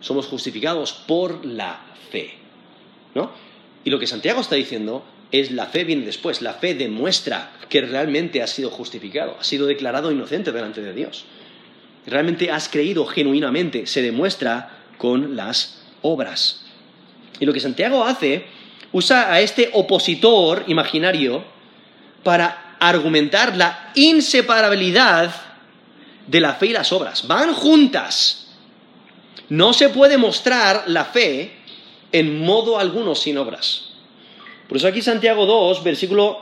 [0.00, 2.34] somos justificados por la fe.
[3.14, 3.30] ¿no?
[3.84, 7.80] Y lo que Santiago está diciendo es la fe viene después, la fe demuestra que
[7.80, 11.24] realmente has sido justificado, has sido declarado inocente delante de Dios.
[12.06, 16.66] Realmente has creído genuinamente, se demuestra con las obras.
[17.38, 18.44] Y lo que Santiago hace
[18.92, 21.44] usa a este opositor imaginario
[22.22, 25.32] para argumentar la inseparabilidad
[26.26, 27.26] de la fe y las obras.
[27.26, 28.48] Van juntas.
[29.48, 31.52] No se puede mostrar la fe
[32.12, 33.90] en modo alguno sin obras.
[34.68, 36.40] Por eso aquí Santiago 2, versículo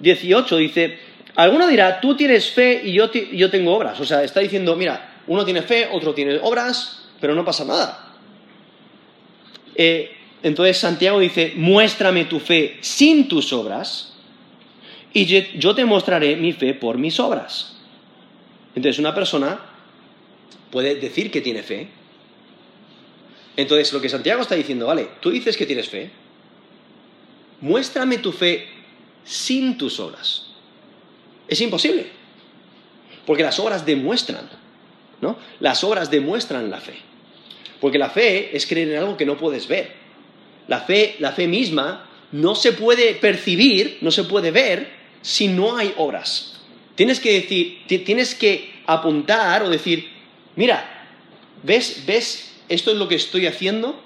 [0.00, 0.98] 18 dice,
[1.34, 3.98] alguno dirá, tú tienes fe y yo, yo tengo obras.
[4.00, 8.14] O sea, está diciendo, mira, uno tiene fe, otro tiene obras, pero no pasa nada.
[9.74, 14.15] Eh, entonces Santiago dice, muéstrame tu fe sin tus obras
[15.16, 15.24] y
[15.58, 17.74] yo te mostraré mi fe por mis obras.
[18.74, 19.58] Entonces una persona
[20.70, 21.88] puede decir que tiene fe.
[23.56, 26.10] Entonces lo que Santiago está diciendo, vale, tú dices que tienes fe,
[27.62, 28.68] muéstrame tu fe
[29.24, 30.48] sin tus obras.
[31.48, 32.08] Es imposible,
[33.24, 34.50] porque las obras demuestran,
[35.22, 35.38] ¿no?
[35.60, 36.96] Las obras demuestran la fe.
[37.80, 39.94] Porque la fe es creer en algo que no puedes ver.
[40.68, 45.76] La fe, la fe misma no se puede percibir, no se puede ver si no
[45.76, 46.54] hay obras.
[46.94, 50.10] Tienes que decir, tienes que apuntar o decir,
[50.56, 51.08] mira,
[51.62, 54.00] ¿ves, ves esto es lo que estoy haciendo?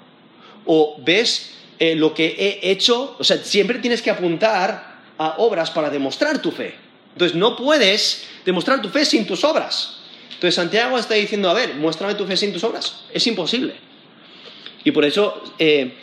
[0.65, 3.15] ¿O ves eh, lo que he hecho?
[3.17, 6.75] O sea, siempre tienes que apuntar a obras para demostrar tu fe.
[7.13, 9.97] Entonces, no puedes demostrar tu fe sin tus obras.
[10.33, 13.05] Entonces, Santiago está diciendo, a ver, muéstrame tu fe sin tus obras.
[13.13, 13.75] Es imposible.
[14.83, 15.93] Y por eso, eh,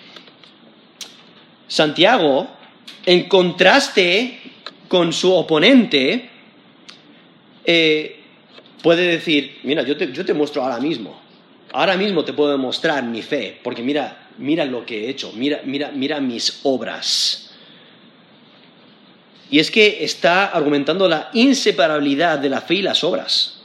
[1.66, 2.48] Santiago,
[3.04, 4.40] en contraste
[4.88, 6.30] con su oponente,
[7.64, 8.20] eh,
[8.82, 11.20] puede decir, mira, yo te, muestro ahora mismo,
[11.72, 15.60] ahora mismo te puedo demostrar mi fe, porque mira, mira lo que he hecho, mira,
[15.64, 17.50] mira, mira mis obras.
[19.50, 23.62] Y es que está argumentando la inseparabilidad de la fe y las obras.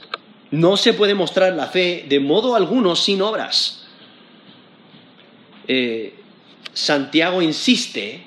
[0.50, 3.84] No se puede mostrar la fe de modo alguno sin obras.
[5.66, 6.14] Eh,
[6.72, 8.22] Santiago insiste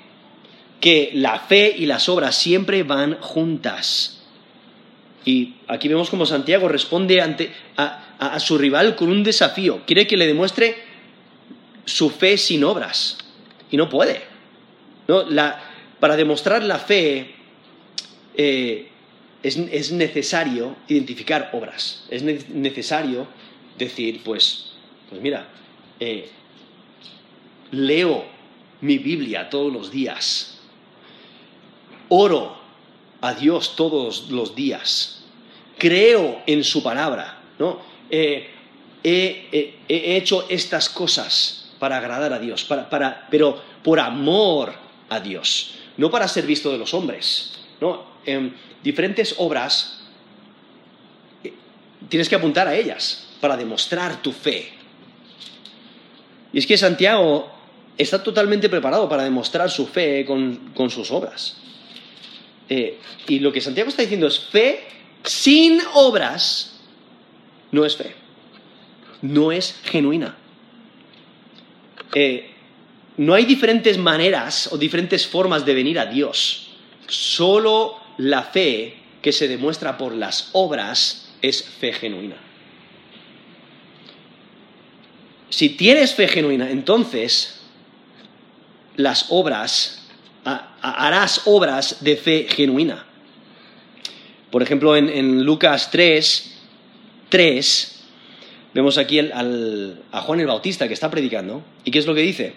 [0.80, 4.22] que la fe y las obras siempre van juntas.
[5.26, 9.82] Y aquí vemos como Santiago responde ante, a, su rival con un desafío.
[9.86, 10.76] Quiere que le demuestre
[11.86, 13.18] su fe sin obras.
[13.70, 14.22] Y no puede.
[16.00, 17.36] para demostrar la fe
[18.36, 18.88] eh,
[19.44, 22.06] es, necesario identificar obras.
[22.10, 23.28] Es necesario
[23.78, 24.74] decir, pues,
[25.10, 25.50] pues mira,
[26.00, 26.30] eh,
[27.72, 28.26] leo
[28.82, 30.57] mi Biblia todos los días.
[32.10, 32.58] Oro
[33.22, 35.24] a Dios todos los días.
[35.78, 37.80] Creo en su palabra, ¿no?
[38.10, 38.50] Eh,
[39.04, 44.74] he, hecho estas cosas para agradar a Dios, para, pero por amor
[45.10, 47.54] a Dios, no para ser visto de los hombres.
[47.80, 48.06] ¿no?
[48.26, 50.02] En diferentes obras
[51.44, 51.54] eh,
[52.10, 54.74] tienes que apuntar a ellas para demostrar tu fe.
[56.52, 57.52] Y es que Santiago
[57.98, 61.58] está totalmente preparado para demostrar su fe con, sus obras.
[62.70, 64.84] Eh, y lo que Santiago está diciendo es fe
[65.24, 66.78] sin obras
[67.72, 68.16] no es fe,
[69.22, 70.36] no es genuina.
[72.14, 72.52] Eh,
[73.18, 76.70] no hay diferentes maneras o diferentes formas de venir a Dios.
[77.08, 82.38] Solo la fe que se demuestra por las obras es fe genuina.
[85.50, 87.62] Si tienes fe genuina, entonces
[88.96, 90.07] las obras,
[90.82, 93.06] harás obras de fe genuina.
[94.52, 96.58] Por ejemplo, en, Lucas 3,
[97.30, 98.04] 3,
[98.74, 101.64] vemos aquí a Juan el Bautista que está predicando.
[101.84, 102.56] ¿Y qué es lo que dice?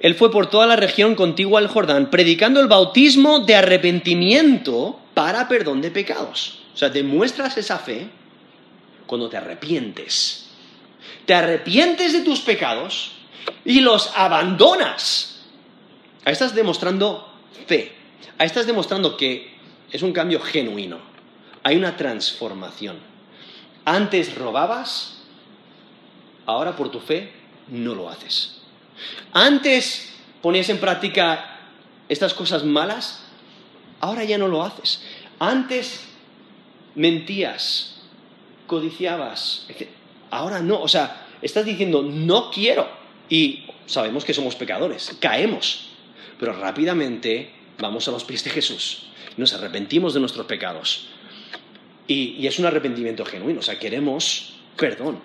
[0.00, 5.46] Él fue por toda la región contigua al Jordán, predicando el bautismo de arrepentimiento para
[5.46, 6.60] perdón de pecados.
[6.74, 8.08] O sea, demuestras esa fe
[9.06, 10.46] cuando te arrepientes.
[11.26, 13.12] Te arrepientes de tus pecados
[13.64, 15.29] y los abandonas.
[16.30, 17.28] Ahí estás demostrando
[17.66, 17.90] fe.
[18.38, 19.52] Ahí estás demostrando que
[19.90, 21.00] es un cambio genuino.
[21.64, 23.00] Hay una transformación.
[23.84, 25.22] Antes robabas,
[26.46, 27.32] ahora por tu fe
[27.66, 28.60] no lo haces.
[29.32, 31.58] Antes ponías en práctica
[32.08, 33.24] estas cosas malas,
[33.98, 35.02] ahora ya no lo haces.
[35.40, 36.04] Antes
[36.94, 38.02] mentías,
[38.68, 39.66] codiciabas,
[40.30, 40.80] ahora no.
[40.80, 42.88] O sea, estás diciendo, no quiero.
[43.28, 45.89] Y sabemos que somos pecadores, caemos.
[46.40, 49.10] Pero rápidamente vamos a los pies de Jesús.
[49.36, 51.08] Nos arrepentimos de nuestros pecados.
[52.08, 55.20] Y, es un arrepentimiento genuino, o sea, queremos perdón.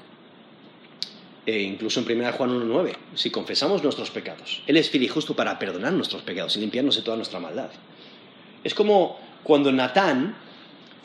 [1.45, 5.35] E incluso en 1 Juan 1.9, si confesamos nuestros pecados, Él es fiel y justo
[5.35, 7.69] para perdonar nuestros pecados y limpiarnos de toda nuestra maldad.
[8.63, 10.35] Es como cuando Natán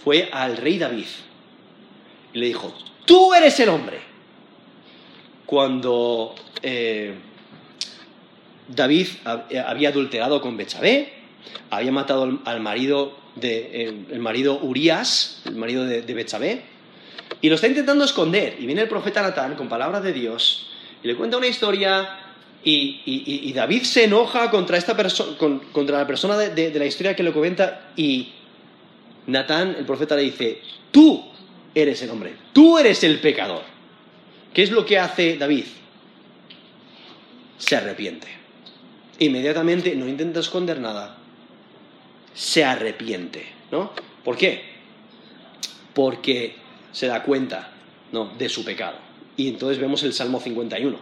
[0.03, 1.07] fue al rey David
[2.33, 4.01] y le dijo, tú eres el hombre.
[5.47, 7.15] Cuando eh,
[8.75, 11.13] David había adulterado con Betsabé,
[11.71, 16.63] había matado al marido de el marido Urias, el marido de, de Betsabé,
[17.41, 18.57] y lo está intentando esconder.
[18.59, 20.71] Y viene el profeta Natán con palabras de Dios
[21.03, 22.17] y le cuenta una historia.
[22.63, 24.95] Y, David se enoja contra, esta
[25.73, 27.93] contra la persona de, la historia que le comenta.
[27.97, 28.33] Y
[29.27, 31.25] Natán, el profeta, le dice: Tú
[31.75, 33.63] eres el hombre, tú eres el pecador.
[34.53, 35.65] ¿Qué es lo que hace David?
[37.57, 38.40] Se arrepiente.
[39.21, 41.17] Inmediatamente no intenta esconder nada.
[42.35, 43.93] Se arrepiente, ¿no?
[44.25, 44.63] ¿Por qué?
[45.95, 46.57] Porque
[46.93, 47.71] se da cuenta
[48.13, 48.33] ¿no?
[48.37, 48.97] de su pecado.
[49.37, 50.99] Y entonces vemos el Salmo 51,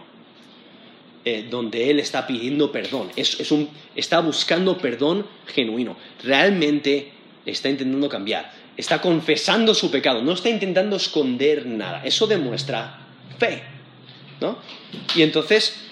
[1.25, 7.11] eh, donde él está pidiendo perdón, es, un, está buscando perdón genuino, realmente
[7.45, 12.99] está intentando cambiar, está confesando su pecado, no está intentando esconder nada, eso demuestra
[13.37, 13.63] fe.
[14.39, 14.57] ¿no?
[15.15, 15.88] Y entonces,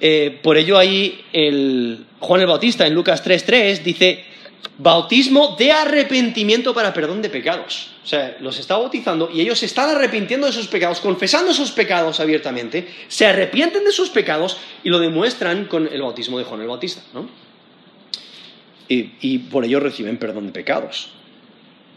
[0.00, 4.24] eh, por ello ahí el Juan el Bautista en Lucas 3.3 dice,
[4.78, 7.90] bautismo de arrepentimiento para perdón de pecados.
[8.02, 11.70] O sea, los está bautizando y ellos se están arrepintiendo de sus pecados, confesando sus
[11.70, 16.60] pecados abiertamente, se arrepienten de sus pecados y lo demuestran con el bautismo de Juan
[16.62, 17.28] el Bautista, ¿no?
[18.92, 21.10] Y, por ello reciben perdón de pecados.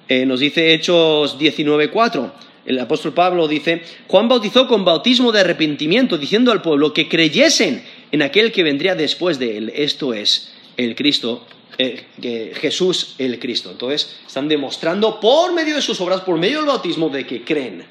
[0.08, 2.32] Eh, nos dice Hechos 19.4,
[2.66, 7.84] el apóstol Pablo dice, Juan bautizó con bautismo de arrepentimiento, diciendo al pueblo que creyesen
[8.12, 11.46] en aquel que vendría después de él, esto es, el Cristo
[11.78, 13.72] eh, Jesús el Cristo.
[13.72, 17.86] Entonces, están demostrando por medio de sus obras, por medio del bautismo, de que creen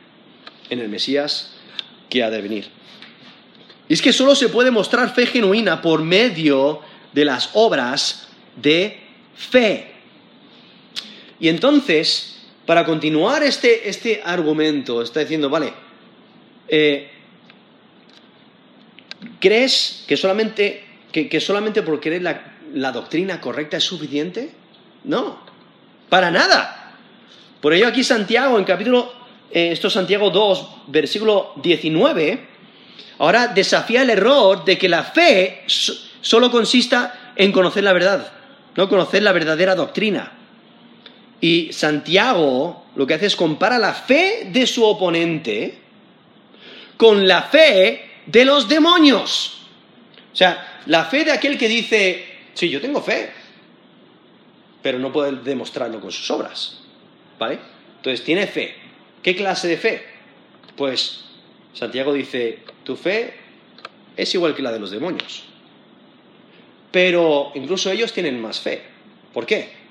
[0.70, 1.52] en el Mesías
[2.08, 2.66] que ha de venir.
[3.88, 6.80] Y es que solo se puede mostrar fe genuina por medio
[7.12, 9.00] de las obras de
[9.34, 9.92] fe.
[11.40, 12.31] Y entonces,
[12.66, 15.72] para continuar este, este argumento, está diciendo, vale,
[16.68, 17.10] eh,
[19.40, 24.52] ¿crees que solamente, que, que solamente por querer la, la doctrina correcta es suficiente?
[25.04, 25.40] No,
[26.08, 26.94] para nada.
[27.60, 29.12] Por ello aquí Santiago, en capítulo,
[29.50, 32.48] eh, esto es Santiago 2, versículo 19,
[33.18, 38.32] ahora desafía el error de que la fe solo consista en conocer la verdad,
[38.76, 40.32] no conocer la verdadera doctrina.
[41.42, 45.78] Y Santiago lo que hace es compara la fe de su oponente
[46.96, 49.66] con la fe de los demonios.
[50.32, 53.30] O sea, la fe de aquel que dice, Sí, yo tengo fe.
[54.82, 56.80] pero no puede demostrarlo con sus obras.
[57.38, 57.58] ¿Vale?
[57.96, 58.74] Entonces tiene fe.
[59.22, 60.04] ¿Qué clase de fe?
[60.76, 61.24] Pues
[61.72, 63.34] Santiago dice, tu fe
[64.16, 65.44] es igual que la de los demonios.
[66.90, 68.82] Pero incluso ellos tienen más fe.
[69.32, 69.81] ¿Por qué?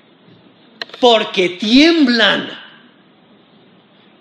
[1.00, 2.58] Porque tiemblan.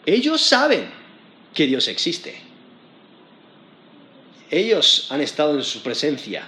[0.05, 0.89] Ellos saben
[1.53, 2.41] que Dios existe.
[4.49, 6.47] Ellos han estado en su presencia.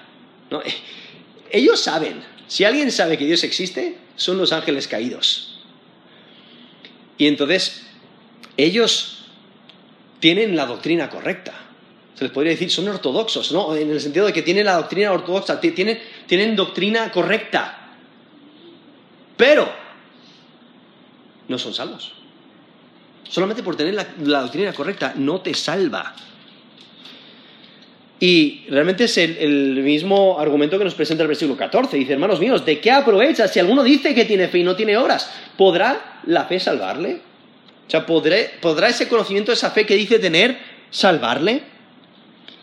[1.52, 2.24] Ellos saben.
[2.48, 5.62] Si alguien sabe que Dios existe, son los ángeles caídos.
[7.18, 7.84] Y entonces,
[8.58, 9.26] ellos
[10.20, 11.54] tienen la doctrina correcta.
[12.16, 13.76] Se les podría decir, son ortodoxos, ¿no?
[13.76, 17.96] En el sentido de que tienen la doctrina ortodoxa, tienen, tienen doctrina correcta.
[19.36, 19.83] Pero
[21.54, 22.12] no son salvos.
[23.30, 26.14] Solamente por tener la, doctrina correcta no te salva.
[28.20, 31.98] Y realmente es el, mismo argumento que nos presenta el versículo 14.
[31.98, 34.98] Dice, hermanos míos, ¿de qué aprovecha si alguno dice que tiene fe y no tiene
[34.98, 35.32] obras?
[35.58, 37.22] ¿Podrá la fe salvarle?
[37.88, 40.58] O sea, ¿podrá ese conocimiento, esa fe que dice tener,
[40.90, 41.64] salvarle?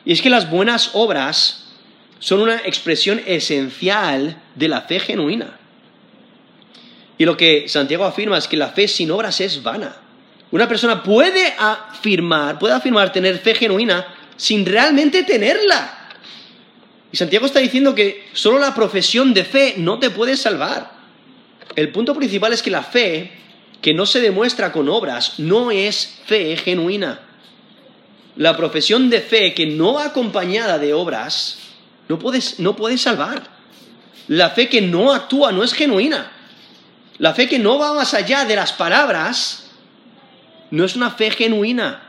[0.04, 1.74] Y es que las buenas obras
[2.18, 5.59] son una expresión esencial de la fe genuina.
[7.20, 9.94] Y lo que Santiago afirma es que la fe sin obras es vana.
[10.52, 14.06] Una persona puede afirmar, puede afirmar tener fe genuina
[14.38, 16.08] sin realmente tenerla.
[17.12, 20.92] Y Santiago está diciendo que solo la profesión de fe no te puede salvar.
[21.76, 23.30] El punto principal es que la fe
[23.82, 27.20] que no se demuestra con obras no es fe genuina.
[28.36, 31.58] La profesión de fe que no acompañada de obras
[32.08, 32.18] no
[32.58, 33.42] no puede salvar.
[34.26, 36.38] La fe que no actúa no es genuina.
[37.20, 39.70] La fe que no va más allá de las palabras
[40.70, 42.02] no es una fe genuina.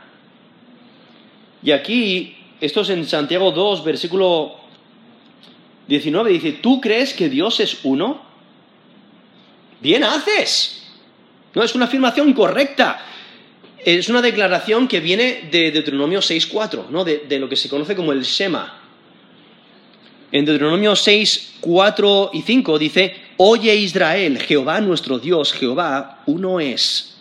[1.62, 4.56] Y aquí, esto es en Santiago 2, versículo
[5.86, 8.22] 19, dice, ¿tú crees que Dios es uno?
[9.82, 10.82] Bien haces.
[11.52, 13.04] No, es una afirmación correcta.
[13.84, 17.04] Es una declaración que viene de Deuteronomio 6.4, ¿no?
[17.04, 18.80] De, de, lo que se conoce como el Shema.
[20.30, 27.16] En Deuteronomio 6, 4 y 5 dice, Oye Israel, Jehová nuestro Dios, Jehová uno es.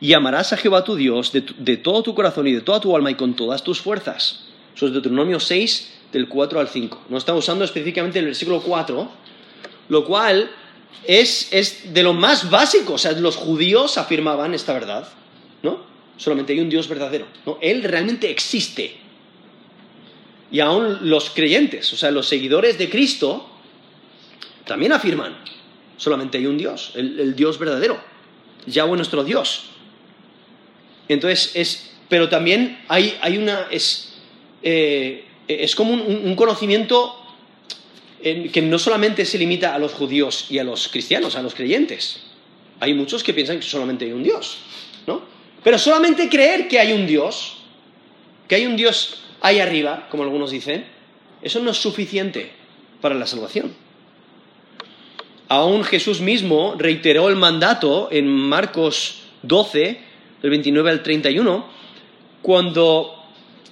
[0.00, 3.10] Y amarás a Jehová tu Dios de, todo tu corazón y de toda tu alma
[3.10, 4.44] y con todas tus fuerzas.
[4.74, 7.02] Eso es Deuteronomio 6, del 4 al 5.
[7.08, 9.10] No está usando específicamente el versículo 4,
[9.88, 10.50] lo cual
[11.06, 12.94] es, es de lo más básico.
[12.94, 15.06] O sea, los judíos afirmaban esta verdad,
[15.62, 15.84] ¿no?
[16.16, 17.26] Solamente hay un Dios verdadero.
[17.44, 17.58] ¿no?
[17.60, 19.00] Él realmente existe
[20.50, 23.48] y aún los creyentes, o sea, los seguidores de Cristo,
[24.70, 25.36] también afirman,
[25.96, 28.00] solamente hay un Dios, el, Dios verdadero,
[28.66, 29.64] Yahweh nuestro Dios.
[31.08, 34.12] Entonces, es, pero también hay, hay una, es,
[34.62, 37.16] eh, es como un, conocimiento
[38.22, 42.20] que no solamente se limita a los judíos y a los cristianos, a los creyentes.
[42.78, 44.58] Hay muchos que piensan que solamente hay un Dios,
[45.08, 45.20] ¿no?
[45.64, 47.56] Pero solamente creer que hay un Dios,
[48.46, 50.84] que hay un Dios ahí arriba, como algunos dicen,
[51.42, 52.52] eso no es suficiente
[53.00, 53.89] para la salvación.
[55.50, 59.98] Aún Jesús mismo reiteró el mandato en Marcos 12,
[60.42, 61.66] del 29 al 31,
[62.40, 63.16] cuando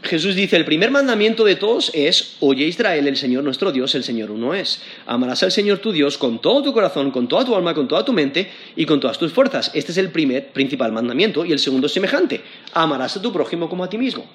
[0.02, 4.02] Jesús dice, el primer mandamiento de todos es, oye Israel, el Señor nuestro Dios, el
[4.02, 4.82] Señor uno es.
[5.06, 8.04] Amarás al Señor tu Dios con todo tu corazón, con toda tu alma, con toda
[8.04, 9.70] tu mente y con todas tus fuerzas.
[9.72, 12.42] Este es el primer principal mandamiento y el segundo semejante.
[12.72, 14.26] Amarás a tu prójimo como a ti mismo.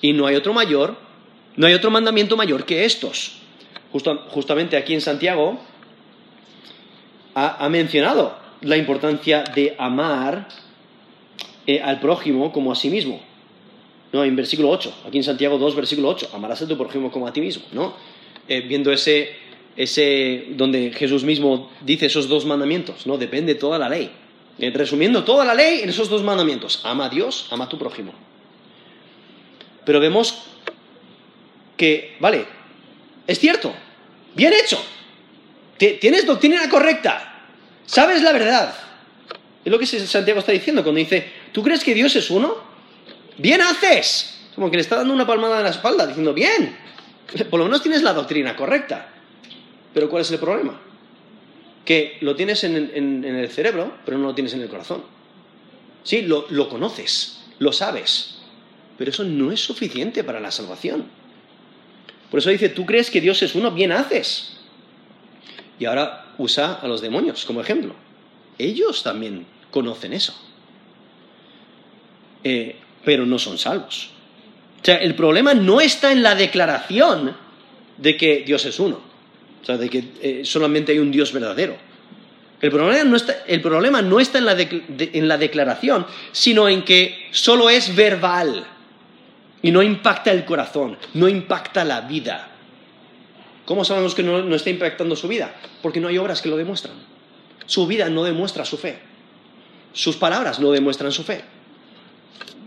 [0.00, 0.96] Y no hay otro mayor,
[1.56, 3.32] no hay otro mandamiento mayor que estos.
[4.30, 5.58] justamente aquí en Santiago
[7.38, 10.48] ha, mencionado la importancia de amar
[11.66, 13.20] eh, al prójimo como a sí mismo.
[14.12, 14.24] ¿no?
[14.24, 17.32] En versículo 8, aquí en Santiago 2, versículo 8, amarás a tu prójimo como a
[17.32, 17.64] ti mismo.
[17.72, 17.94] ¿no?
[18.48, 19.36] Eh, viendo ese,
[19.76, 23.18] ese, donde Jesús mismo dice esos dos mandamientos, ¿no?
[23.18, 24.10] depende toda la ley.
[24.58, 27.78] Eh, resumiendo toda la ley en esos dos mandamientos, ama a Dios, ama a tu
[27.78, 28.12] prójimo.
[29.84, 30.42] Pero vemos
[31.76, 32.44] que, vale,
[33.26, 33.72] es cierto,
[34.34, 34.82] bien hecho,
[35.78, 37.46] tienes doctrina correcta,
[37.86, 38.74] sabes la verdad.
[39.64, 42.56] Es lo que Santiago está diciendo cuando dice, ¿tú crees que Dios es uno?
[43.36, 44.34] Bien haces.
[44.54, 46.76] Como que le está dando una palmada en la espalda, diciendo, bien,
[47.50, 49.08] por lo menos tienes la doctrina correcta.
[49.94, 50.80] Pero ¿cuál es el problema?
[51.84, 55.02] Que lo tienes en, el cerebro, pero no lo tienes en el corazón.
[56.02, 58.38] Sí, lo conoces, lo sabes,
[58.98, 61.06] pero eso no es suficiente para la salvación.
[62.30, 64.57] Por eso dice, tú crees que Dios es uno, bien haces.
[65.78, 67.94] Y ahora usa a los demonios como ejemplo.
[68.58, 70.34] Ellos también conocen eso.
[72.44, 74.10] Eh, pero no son salvos.
[74.80, 77.36] O sea, el problema no está en la declaración
[77.96, 79.00] de que Dios es uno.
[79.62, 81.76] O sea, de que eh, solamente hay un Dios verdadero.
[82.60, 86.84] El problema no está, el problema no está en, la en la declaración, sino en
[86.84, 88.66] que solo es verbal
[89.62, 92.48] y no impacta el corazón, no impacta la vida.
[93.68, 95.54] ¿Cómo sabemos que no, no está impactando su vida?
[95.82, 96.94] Porque no hay obras que lo demuestran.
[97.66, 98.98] Su vida no demuestra su fe.
[99.92, 101.42] Sus palabras no demuestran su fe.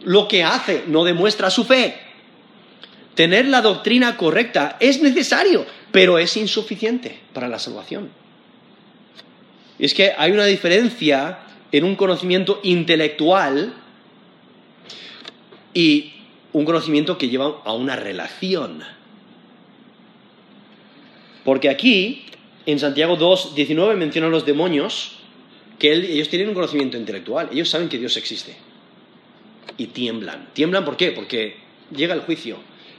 [0.04, 1.96] Lo que hace no demuestra su fe.
[3.16, 8.12] Tener la doctrina correcta es necesario, pero es insuficiente para la salvación.
[9.80, 11.40] Y es que hay una diferencia
[11.72, 13.74] en un conocimiento intelectual
[15.74, 16.14] y
[16.54, 18.84] un conocimiento que lleva a una relación.
[21.44, 22.26] Porque aquí,
[22.66, 25.18] en Santiago 2, 19, menciona a los demonios
[25.80, 28.56] que ellos tienen un conocimiento intelectual, ellos saben que Dios existe.
[29.78, 30.50] Y tiemblan.
[30.54, 31.12] ¿Tiemblan por qué?
[31.12, 31.56] Porque
[31.96, 32.58] llega el juicio.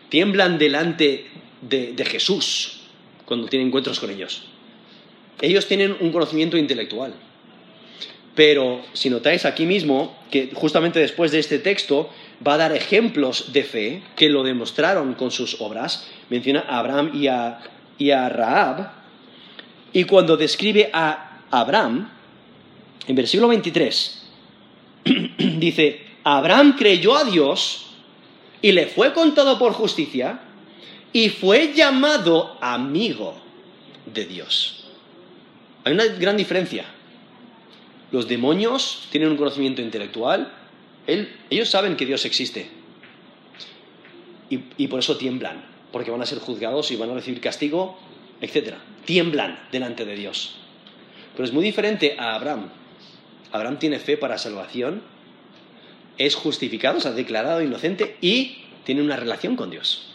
[0.09, 1.27] Tiemblan delante
[1.61, 2.81] de, de Jesús
[3.25, 4.45] cuando tienen encuentros con ellos.
[5.41, 7.15] Ellos tienen un conocimiento intelectual.
[8.35, 12.11] Pero si notáis aquí mismo que justamente después de este texto
[12.47, 17.11] va a dar ejemplos de fe que lo demostraron con sus obras, menciona a Abraham
[17.15, 17.61] y a,
[17.99, 18.93] y a Rahab,
[19.93, 22.09] y cuando describe a Abraham,
[23.07, 24.23] en versículo 23,
[25.59, 27.87] dice, Abraham creyó a Dios
[28.61, 30.41] y le fue contado por justicia
[31.13, 33.35] y fue llamado amigo
[34.07, 34.85] de Dios.
[35.85, 36.85] Hay una gran diferencia.
[38.13, 40.53] Los demonios tienen un conocimiento intelectual,
[41.51, 42.71] ellos saben que Dios existe
[44.49, 47.99] y, y por eso tiemblan, porque van a ser juzgados y van a recibir castigo,
[48.41, 48.75] etc.
[49.05, 50.57] Tiemblan delante de Dios.
[51.37, 52.71] Pero es muy diferente a Abraham.
[53.53, 55.03] Abraham tiene fe para salvación,
[56.19, 60.09] es justificado, se ha declarado inocente y tiene una relación con Dios.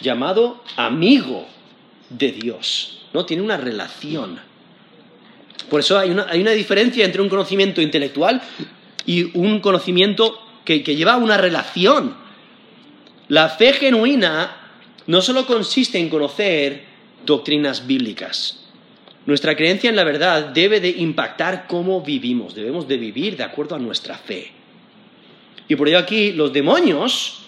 [0.00, 1.46] Llamado amigo
[2.10, 3.26] de Dios, ¿no?
[3.26, 4.38] Tiene una relación.
[5.70, 8.40] Por eso hay una, diferencia entre un conocimiento intelectual
[9.04, 12.14] y un conocimiento que, que lleva a una relación.
[13.28, 14.65] La fe genuina
[15.06, 16.84] no solo consiste en conocer
[17.24, 18.66] doctrinas bíblicas,
[19.26, 23.74] nuestra creencia en la verdad debe de impactar cómo vivimos, debemos de vivir de acuerdo
[23.74, 24.52] a nuestra fe.
[25.66, 27.42] Y por ello aquí los demonios,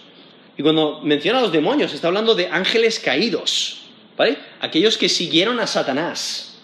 [0.57, 3.83] y cuando menciona a los demonios, está hablando de ángeles caídos,
[4.17, 4.39] ¿vale?
[4.61, 6.59] Aquellos que siguieron a Satanás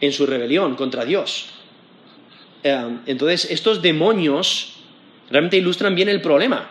[0.00, 1.46] en su rebelión contra Dios.
[2.62, 4.74] Eh, entonces, estos demonios
[5.28, 6.70] realmente ilustran bien el problema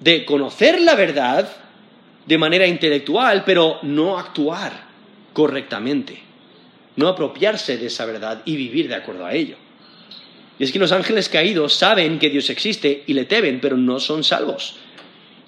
[0.00, 1.48] de conocer la verdad
[2.30, 4.88] de manera intelectual, pero no actuar
[5.34, 6.30] correctamente
[7.00, 9.56] no apropiarse de esa verdad y vivir de acuerdo a ello.
[10.58, 13.98] Y es que los ángeles caídos saben que Dios existe y le temen, pero no
[13.98, 14.76] son salvos.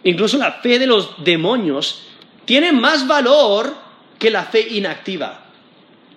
[0.04, 2.04] Incluso la fe de los demonios
[2.46, 3.76] tiene más valor
[4.18, 5.44] que la fe inactiva.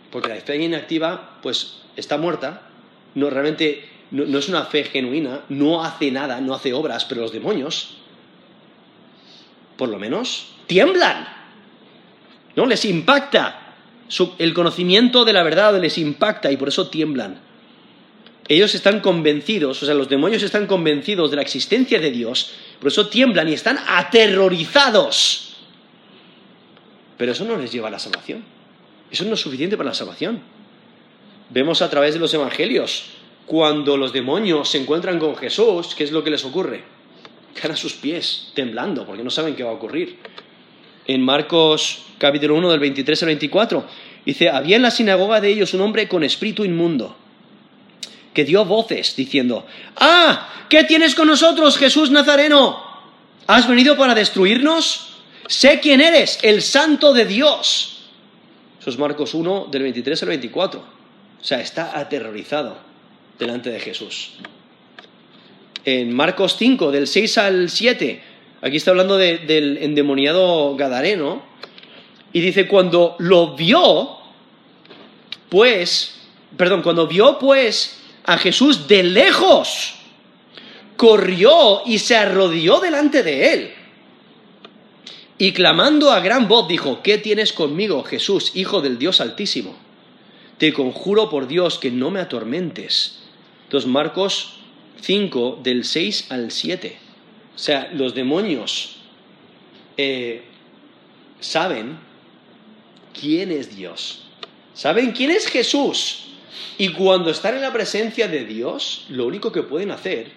[0.09, 2.70] Porque la fe inactiva, pues, está muerta,
[3.16, 7.34] no realmente no, es una fe genuina, no hace nada, no hace obras, pero los
[7.34, 7.97] demonios,
[9.76, 11.28] por lo menos, tiemblan.
[12.55, 12.66] ¿No?
[12.66, 13.66] Les impacta
[14.38, 17.39] el conocimiento de la verdad les impacta y por eso tiemblan.
[18.47, 22.89] Ellos están convencidos, o sea, los demonios están convencidos de la existencia de Dios, por
[22.89, 25.57] eso tiemblan y están aterrorizados.
[27.18, 28.43] Pero eso no les lleva a la salvación.
[29.09, 30.41] Eso no es suficiente para la salvación.
[31.49, 33.05] Vemos a través de los evangelios,
[33.47, 36.84] cuando los demonios se encuentran con Jesús, ¿qué es lo que les ocurre?
[37.59, 40.20] Caen a sus pies, temblando, porque no saben qué va a ocurrir.
[41.08, 43.86] En Marcos capítulo 1 del 23 al 24.
[44.26, 47.16] Dice, había en la sinagoga de ellos un hombre con espíritu inmundo,
[48.34, 49.66] que dio voces diciendo,
[49.97, 52.84] Ah, ¿qué tienes con nosotros, Jesús Nazareno?
[53.47, 55.18] ¿Has venido para destruirnos?
[55.47, 58.08] Sé quién eres, el santo de Dios.
[58.82, 60.80] Eso es Marcos 1 del 23 al 24.
[60.80, 62.78] O sea, está aterrorizado
[63.38, 64.34] delante de Jesús.
[65.84, 68.24] En Marcos 5 del 6 al 7,
[68.66, 71.43] aquí está hablando del endemoniado Gadareno,
[72.34, 74.18] y dice, cuando lo vio,
[75.49, 76.16] pues,
[76.57, 79.93] perdón, cuando vio pues a Jesús de lejos,
[80.97, 83.74] corrió y se arrodilló delante de él.
[85.38, 89.76] Y clamando a gran voz dijo, ¿qué tienes conmigo, Jesús, Hijo del Dios Altísimo?
[90.57, 93.20] Te conjuro por Dios que no me atormentes.
[93.66, 94.55] Entonces Marcos
[95.01, 97.05] 5, del 6 al 7.
[97.56, 98.97] O sea, los demonios
[99.97, 100.43] eh,
[101.39, 101.97] saben
[103.20, 104.24] quién es Dios.
[104.74, 106.26] Saben quién es Jesús.
[106.78, 110.32] Y cuando están en la presencia de Dios, lo único que pueden hacer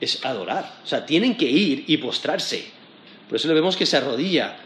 [0.00, 0.80] es adorar.
[0.84, 2.66] O sea, tienen que ir y postrarse.
[3.28, 4.58] Por eso le vemos que se arrodilla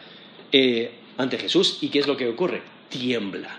[0.51, 1.79] eh, ante Jesús.
[1.81, 2.63] ¿Y qué es lo que ocurre?
[2.89, 3.59] Tiembla.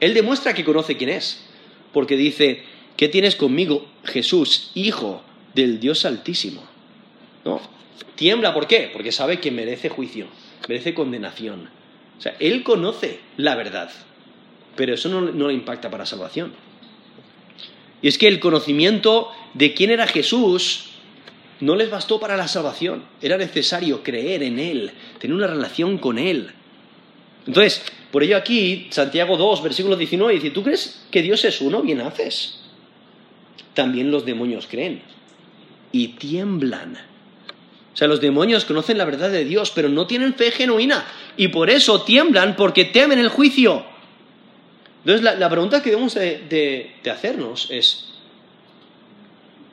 [0.00, 1.44] Él demuestra que conoce quién es,
[1.92, 2.64] porque dice,
[2.96, 5.22] ¿qué tienes conmigo, Jesús, Hijo
[5.54, 6.75] del Dios Altísimo?
[7.46, 7.60] ¿No?
[8.16, 8.90] Tiembla, ¿por qué?
[8.92, 10.26] Porque sabe que merece juicio,
[10.68, 11.70] merece condenación.
[12.18, 13.90] O sea, Él conoce la verdad,
[14.74, 16.52] pero eso no, no le impacta para salvación.
[18.02, 20.90] Y es que el conocimiento de quién era Jesús
[21.60, 23.04] no les bastó para la salvación.
[23.22, 26.50] Era necesario creer en Él, tener una relación con Él.
[27.46, 31.82] Entonces, por ello aquí, Santiago 2, versículo 19, dice, ¿tú crees que Dios es uno?
[31.82, 32.60] Bien haces.
[33.72, 35.02] También los demonios creen
[35.92, 36.98] y tiemblan.
[37.96, 41.06] O sea, los demonios conocen la verdad de Dios, pero no tienen fe genuina.
[41.38, 43.86] Y por eso tiemblan porque temen el juicio.
[45.02, 48.10] Entonces, la, pregunta que debemos de hacernos es,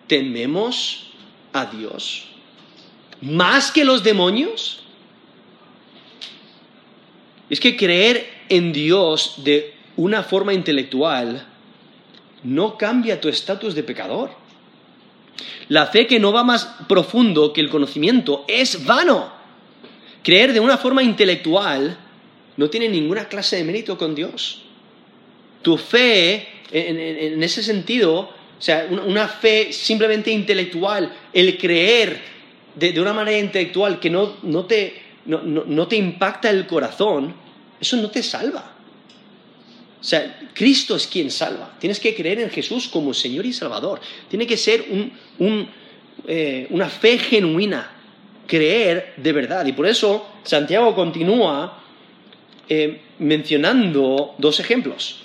[0.08, 1.12] ¿tememos
[1.52, 2.28] a Dios
[3.20, 4.84] más que los demonios?
[7.50, 11.46] Es que creer en Dios de una forma intelectual
[12.44, 14.43] no cambia tu estatus de pecador.
[15.70, 19.32] La fe que no va más profundo que el conocimiento es vano.
[20.24, 21.98] Creer de una forma intelectual
[22.58, 24.64] no tiene ninguna clase de mérito con Dios.
[25.62, 32.22] Tu fe, en, ese sentido, o sea, una, fe simplemente intelectual, el creer
[32.76, 37.34] de, una manera intelectual que no, te, no te impacta el corazón,
[37.80, 38.73] eso no te salva.
[40.04, 41.78] O sea, Cristo es quien salva.
[41.80, 44.02] Tienes que creer en Jesús como Señor y Salvador.
[44.30, 44.84] Tiene que ser
[46.28, 47.90] eh, una fe genuina,
[48.46, 49.66] creer de verdad.
[49.66, 51.82] Y por eso Santiago continúa
[52.68, 55.22] eh, mencionando dos ejemplos.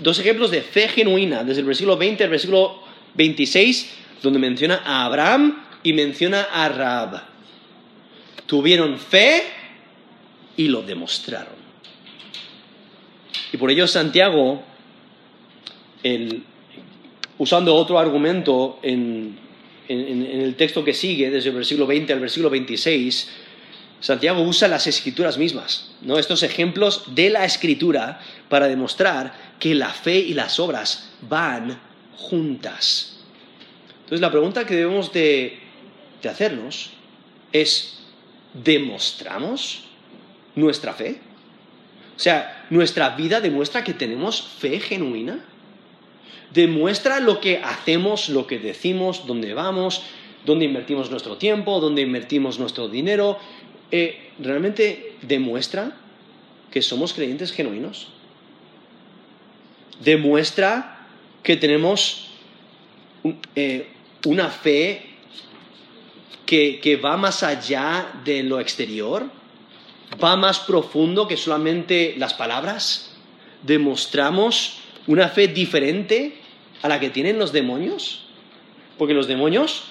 [0.00, 2.84] dos ejemplos de fe genuina, desde el versículo 20 al versículo
[3.14, 3.90] 26,
[4.22, 7.20] donde menciona a Abraham y menciona a Raab.
[8.46, 9.42] Tuvieron fe
[10.56, 11.53] y lo demostraron.
[13.54, 14.64] Y por ello Santiago,
[17.38, 19.38] usando otro argumento en,
[19.86, 23.30] el texto que sigue, desde el versículo 20 al versículo 26,
[24.00, 26.18] Santiago usa las escrituras mismas, ¿no?
[26.18, 31.80] estos ejemplos de la escritura para demostrar que la fe y las obras van
[32.16, 33.20] juntas.
[33.98, 35.60] Entonces la pregunta que debemos de,
[36.28, 36.90] hacernos
[37.52, 38.00] es,
[38.52, 39.84] ¿demostramos
[40.56, 41.20] nuestra fe?
[42.16, 45.44] O sea, ¿nuestra vida demuestra que tenemos fe genuina?
[46.52, 50.02] ¿Demuestra lo que hacemos, lo que decimos, dónde vamos,
[50.44, 53.38] dónde invertimos nuestro tiempo, dónde invertimos nuestro dinero?
[53.90, 55.96] Eh, ¿Realmente demuestra
[56.70, 58.14] que somos creyentes genuinos?
[60.02, 61.06] demuestra
[61.42, 62.28] que tenemos
[63.54, 63.88] eh,
[64.26, 65.10] una fe
[66.46, 69.28] que, va más allá de lo exterior,
[70.22, 73.12] va más profundo que solamente las palabras.
[73.62, 76.38] Demostramos una fe diferente
[76.82, 78.26] a la que tienen los demonios,
[78.98, 79.84] porque los demonios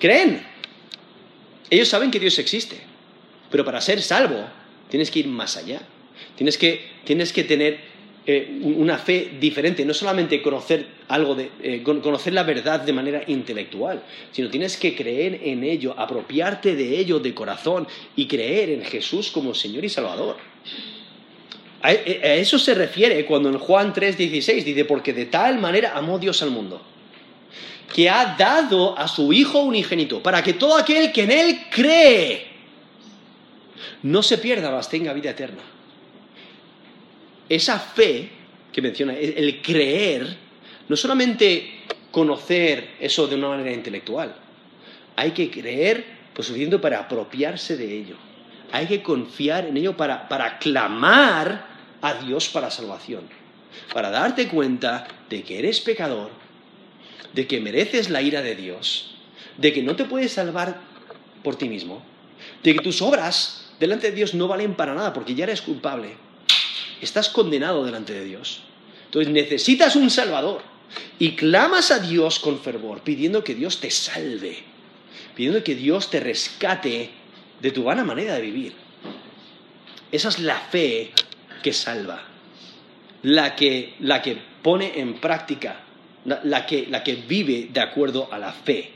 [0.00, 0.46] creen.
[1.70, 2.80] Ellos saben que Dios existe,
[3.50, 4.46] pero para ser salvo
[4.88, 5.82] tienes que ir más allá.
[6.36, 7.80] Tienes que, tienes que tener
[8.28, 13.22] eh, una fe diferente, no solamente conocer algo de, eh, conocer la verdad de manera
[13.28, 14.02] intelectual,
[14.32, 19.30] sino tienes que creer en ello, apropiarte de ello de corazón y creer en Jesús
[19.30, 20.38] como Señor y Salvador.
[21.82, 26.18] A, eh, eso se refiere cuando en Juan 3:16 dice, porque de tal manera amó
[26.18, 26.82] Dios al mundo,
[27.94, 32.46] que ha dado a su Hijo unigénito, para que todo aquel que en Él cree
[34.02, 35.75] no se pierda, mas tenga vida eterna
[37.48, 38.28] esa fe
[38.72, 40.36] que menciona, el creer,
[40.88, 41.80] no solamente
[42.10, 44.34] conocer eso de una manera intelectual,
[45.16, 48.16] hay que creer pues suficiente para apropiarse de ello.
[48.72, 51.66] Hay que confiar en ello para, para clamar
[52.02, 53.22] a Dios para salvación,
[53.94, 56.30] para darte cuenta de que eres pecador,
[57.32, 59.16] de que mereces la ira de Dios,
[59.56, 60.80] de que no te puedes salvar
[61.42, 62.02] por ti mismo,
[62.62, 66.16] de que tus obras delante de Dios no valen para nada porque ya eres culpable
[67.00, 68.62] estás condenado delante de Dios.
[69.06, 70.62] Entonces necesitas un Salvador
[71.18, 74.58] y clamas a Dios con fervor, pidiendo que Dios te salve,
[75.34, 77.10] pidiendo que Dios te rescate
[77.60, 78.72] de tu vana manera de vivir.
[80.12, 81.10] Esa es la fe
[81.62, 82.22] que salva,
[83.22, 85.80] la que, la que pone en práctica,
[86.24, 88.90] la, que, la, que, vive de acuerdo a la fe.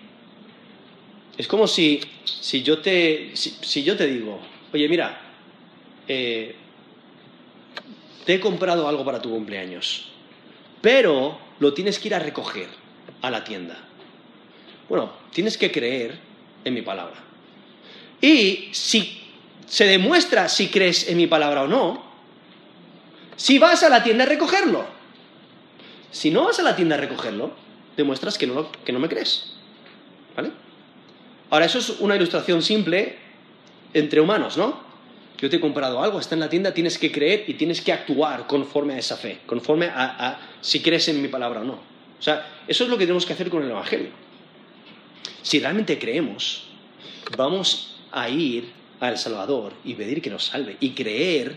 [1.36, 4.40] Es como si, si, yo, te, si, yo te digo,
[4.72, 5.20] oye, mira,
[6.06, 6.54] eh,
[8.24, 10.10] te he comprado algo para tu cumpleaños,
[10.80, 12.68] pero lo tienes que ir a recoger
[13.22, 13.78] a la tienda.
[14.88, 16.18] Bueno, tienes que creer
[16.64, 17.16] en mi palabra.
[18.20, 19.20] Y si
[19.66, 22.02] se demuestra si crees en mi palabra o no,
[23.36, 24.84] si vas a la tienda a recogerlo.
[26.10, 27.52] Si no vas a la tienda a recogerlo,
[27.96, 29.54] demuestras que no, que no me crees.
[30.36, 30.50] ¿Vale?
[31.50, 33.16] Ahora, eso es una ilustración simple
[33.94, 34.89] entre humanos, ¿no?
[35.40, 37.92] Yo te he comprado algo, está en la tienda, tienes que creer y tienes que
[37.92, 41.74] actuar conforme a esa fe, conforme a, si crees en mi palabra o no.
[41.74, 44.10] O sea, eso es lo que tenemos que hacer con el Evangelio.
[45.40, 46.64] Si realmente creemos,
[47.36, 48.70] vamos a ir
[49.00, 51.56] al Salvador y pedir que nos salve y creer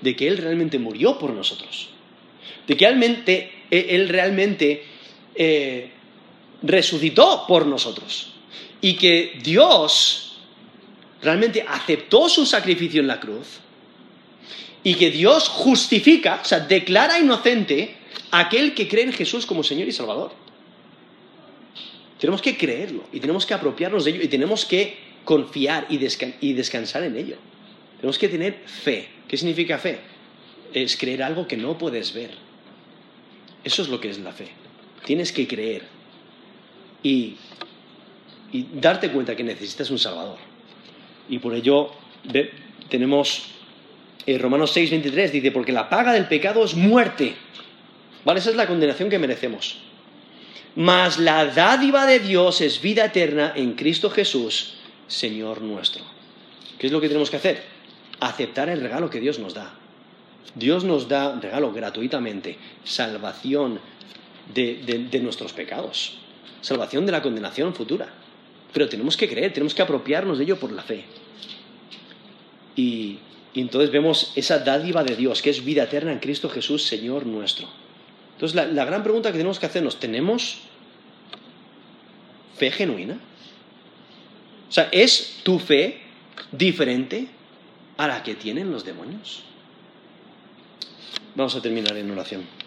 [0.00, 1.88] de que Él realmente murió por nosotros,
[2.68, 4.84] de que realmente, eh, Él realmente
[5.34, 5.90] eh,
[6.62, 8.34] resucitó por nosotros
[8.80, 10.25] y que Dios
[11.22, 13.60] realmente aceptó su sacrificio en la cruz
[14.82, 17.96] y que Dios justifica, o sea, declara inocente
[18.30, 20.32] a aquel que cree en Jesús como Señor y Salvador.
[22.20, 25.98] Tenemos que creerlo y tenemos que apropiarnos de ello y tenemos que confiar y,
[26.54, 27.36] descansar en ello.
[27.96, 29.08] Tenemos que tener fe.
[29.28, 29.98] ¿Qué significa fe?
[30.72, 32.30] Es creer algo que no puedes ver.
[33.64, 34.48] Eso es lo que es la fe.
[35.04, 35.82] Tienes que creer
[37.02, 37.36] y,
[38.52, 40.38] y darte cuenta que necesitas un Salvador.
[41.28, 41.90] Y por ello
[42.88, 43.46] tenemos
[44.26, 47.34] eh, Romanos 6, 23, dice, porque la paga del pecado es muerte.
[48.24, 48.40] ¿Vale?
[48.40, 49.78] Esa es la condenación que merecemos.
[50.74, 54.74] Mas la dádiva de Dios es vida eterna en Cristo Jesús,
[55.06, 56.04] Señor nuestro.
[56.78, 57.62] ¿Qué es lo que tenemos que hacer?
[58.20, 59.72] Aceptar el regalo que Dios nos da.
[60.54, 63.80] Dios nos da regalo gratuitamente, salvación
[64.52, 66.18] de, nuestros pecados,
[66.60, 68.08] salvación de la condenación futura.
[68.72, 71.04] Pero tenemos que creer, tenemos que apropiarnos de ello por la fe.
[72.74, 73.18] Y,
[73.54, 77.66] entonces vemos esa dádiva de Dios, que es vida eterna en Cristo Jesús, Señor nuestro.
[78.34, 80.58] Entonces la, la gran pregunta que tenemos que hacernos, ¿tenemos
[82.58, 83.18] fe genuina?
[84.68, 86.00] O sea, ¿es tu fe
[86.52, 87.28] diferente
[87.96, 89.42] a la que tienen los demonios?
[91.34, 92.65] Vamos a terminar en oración.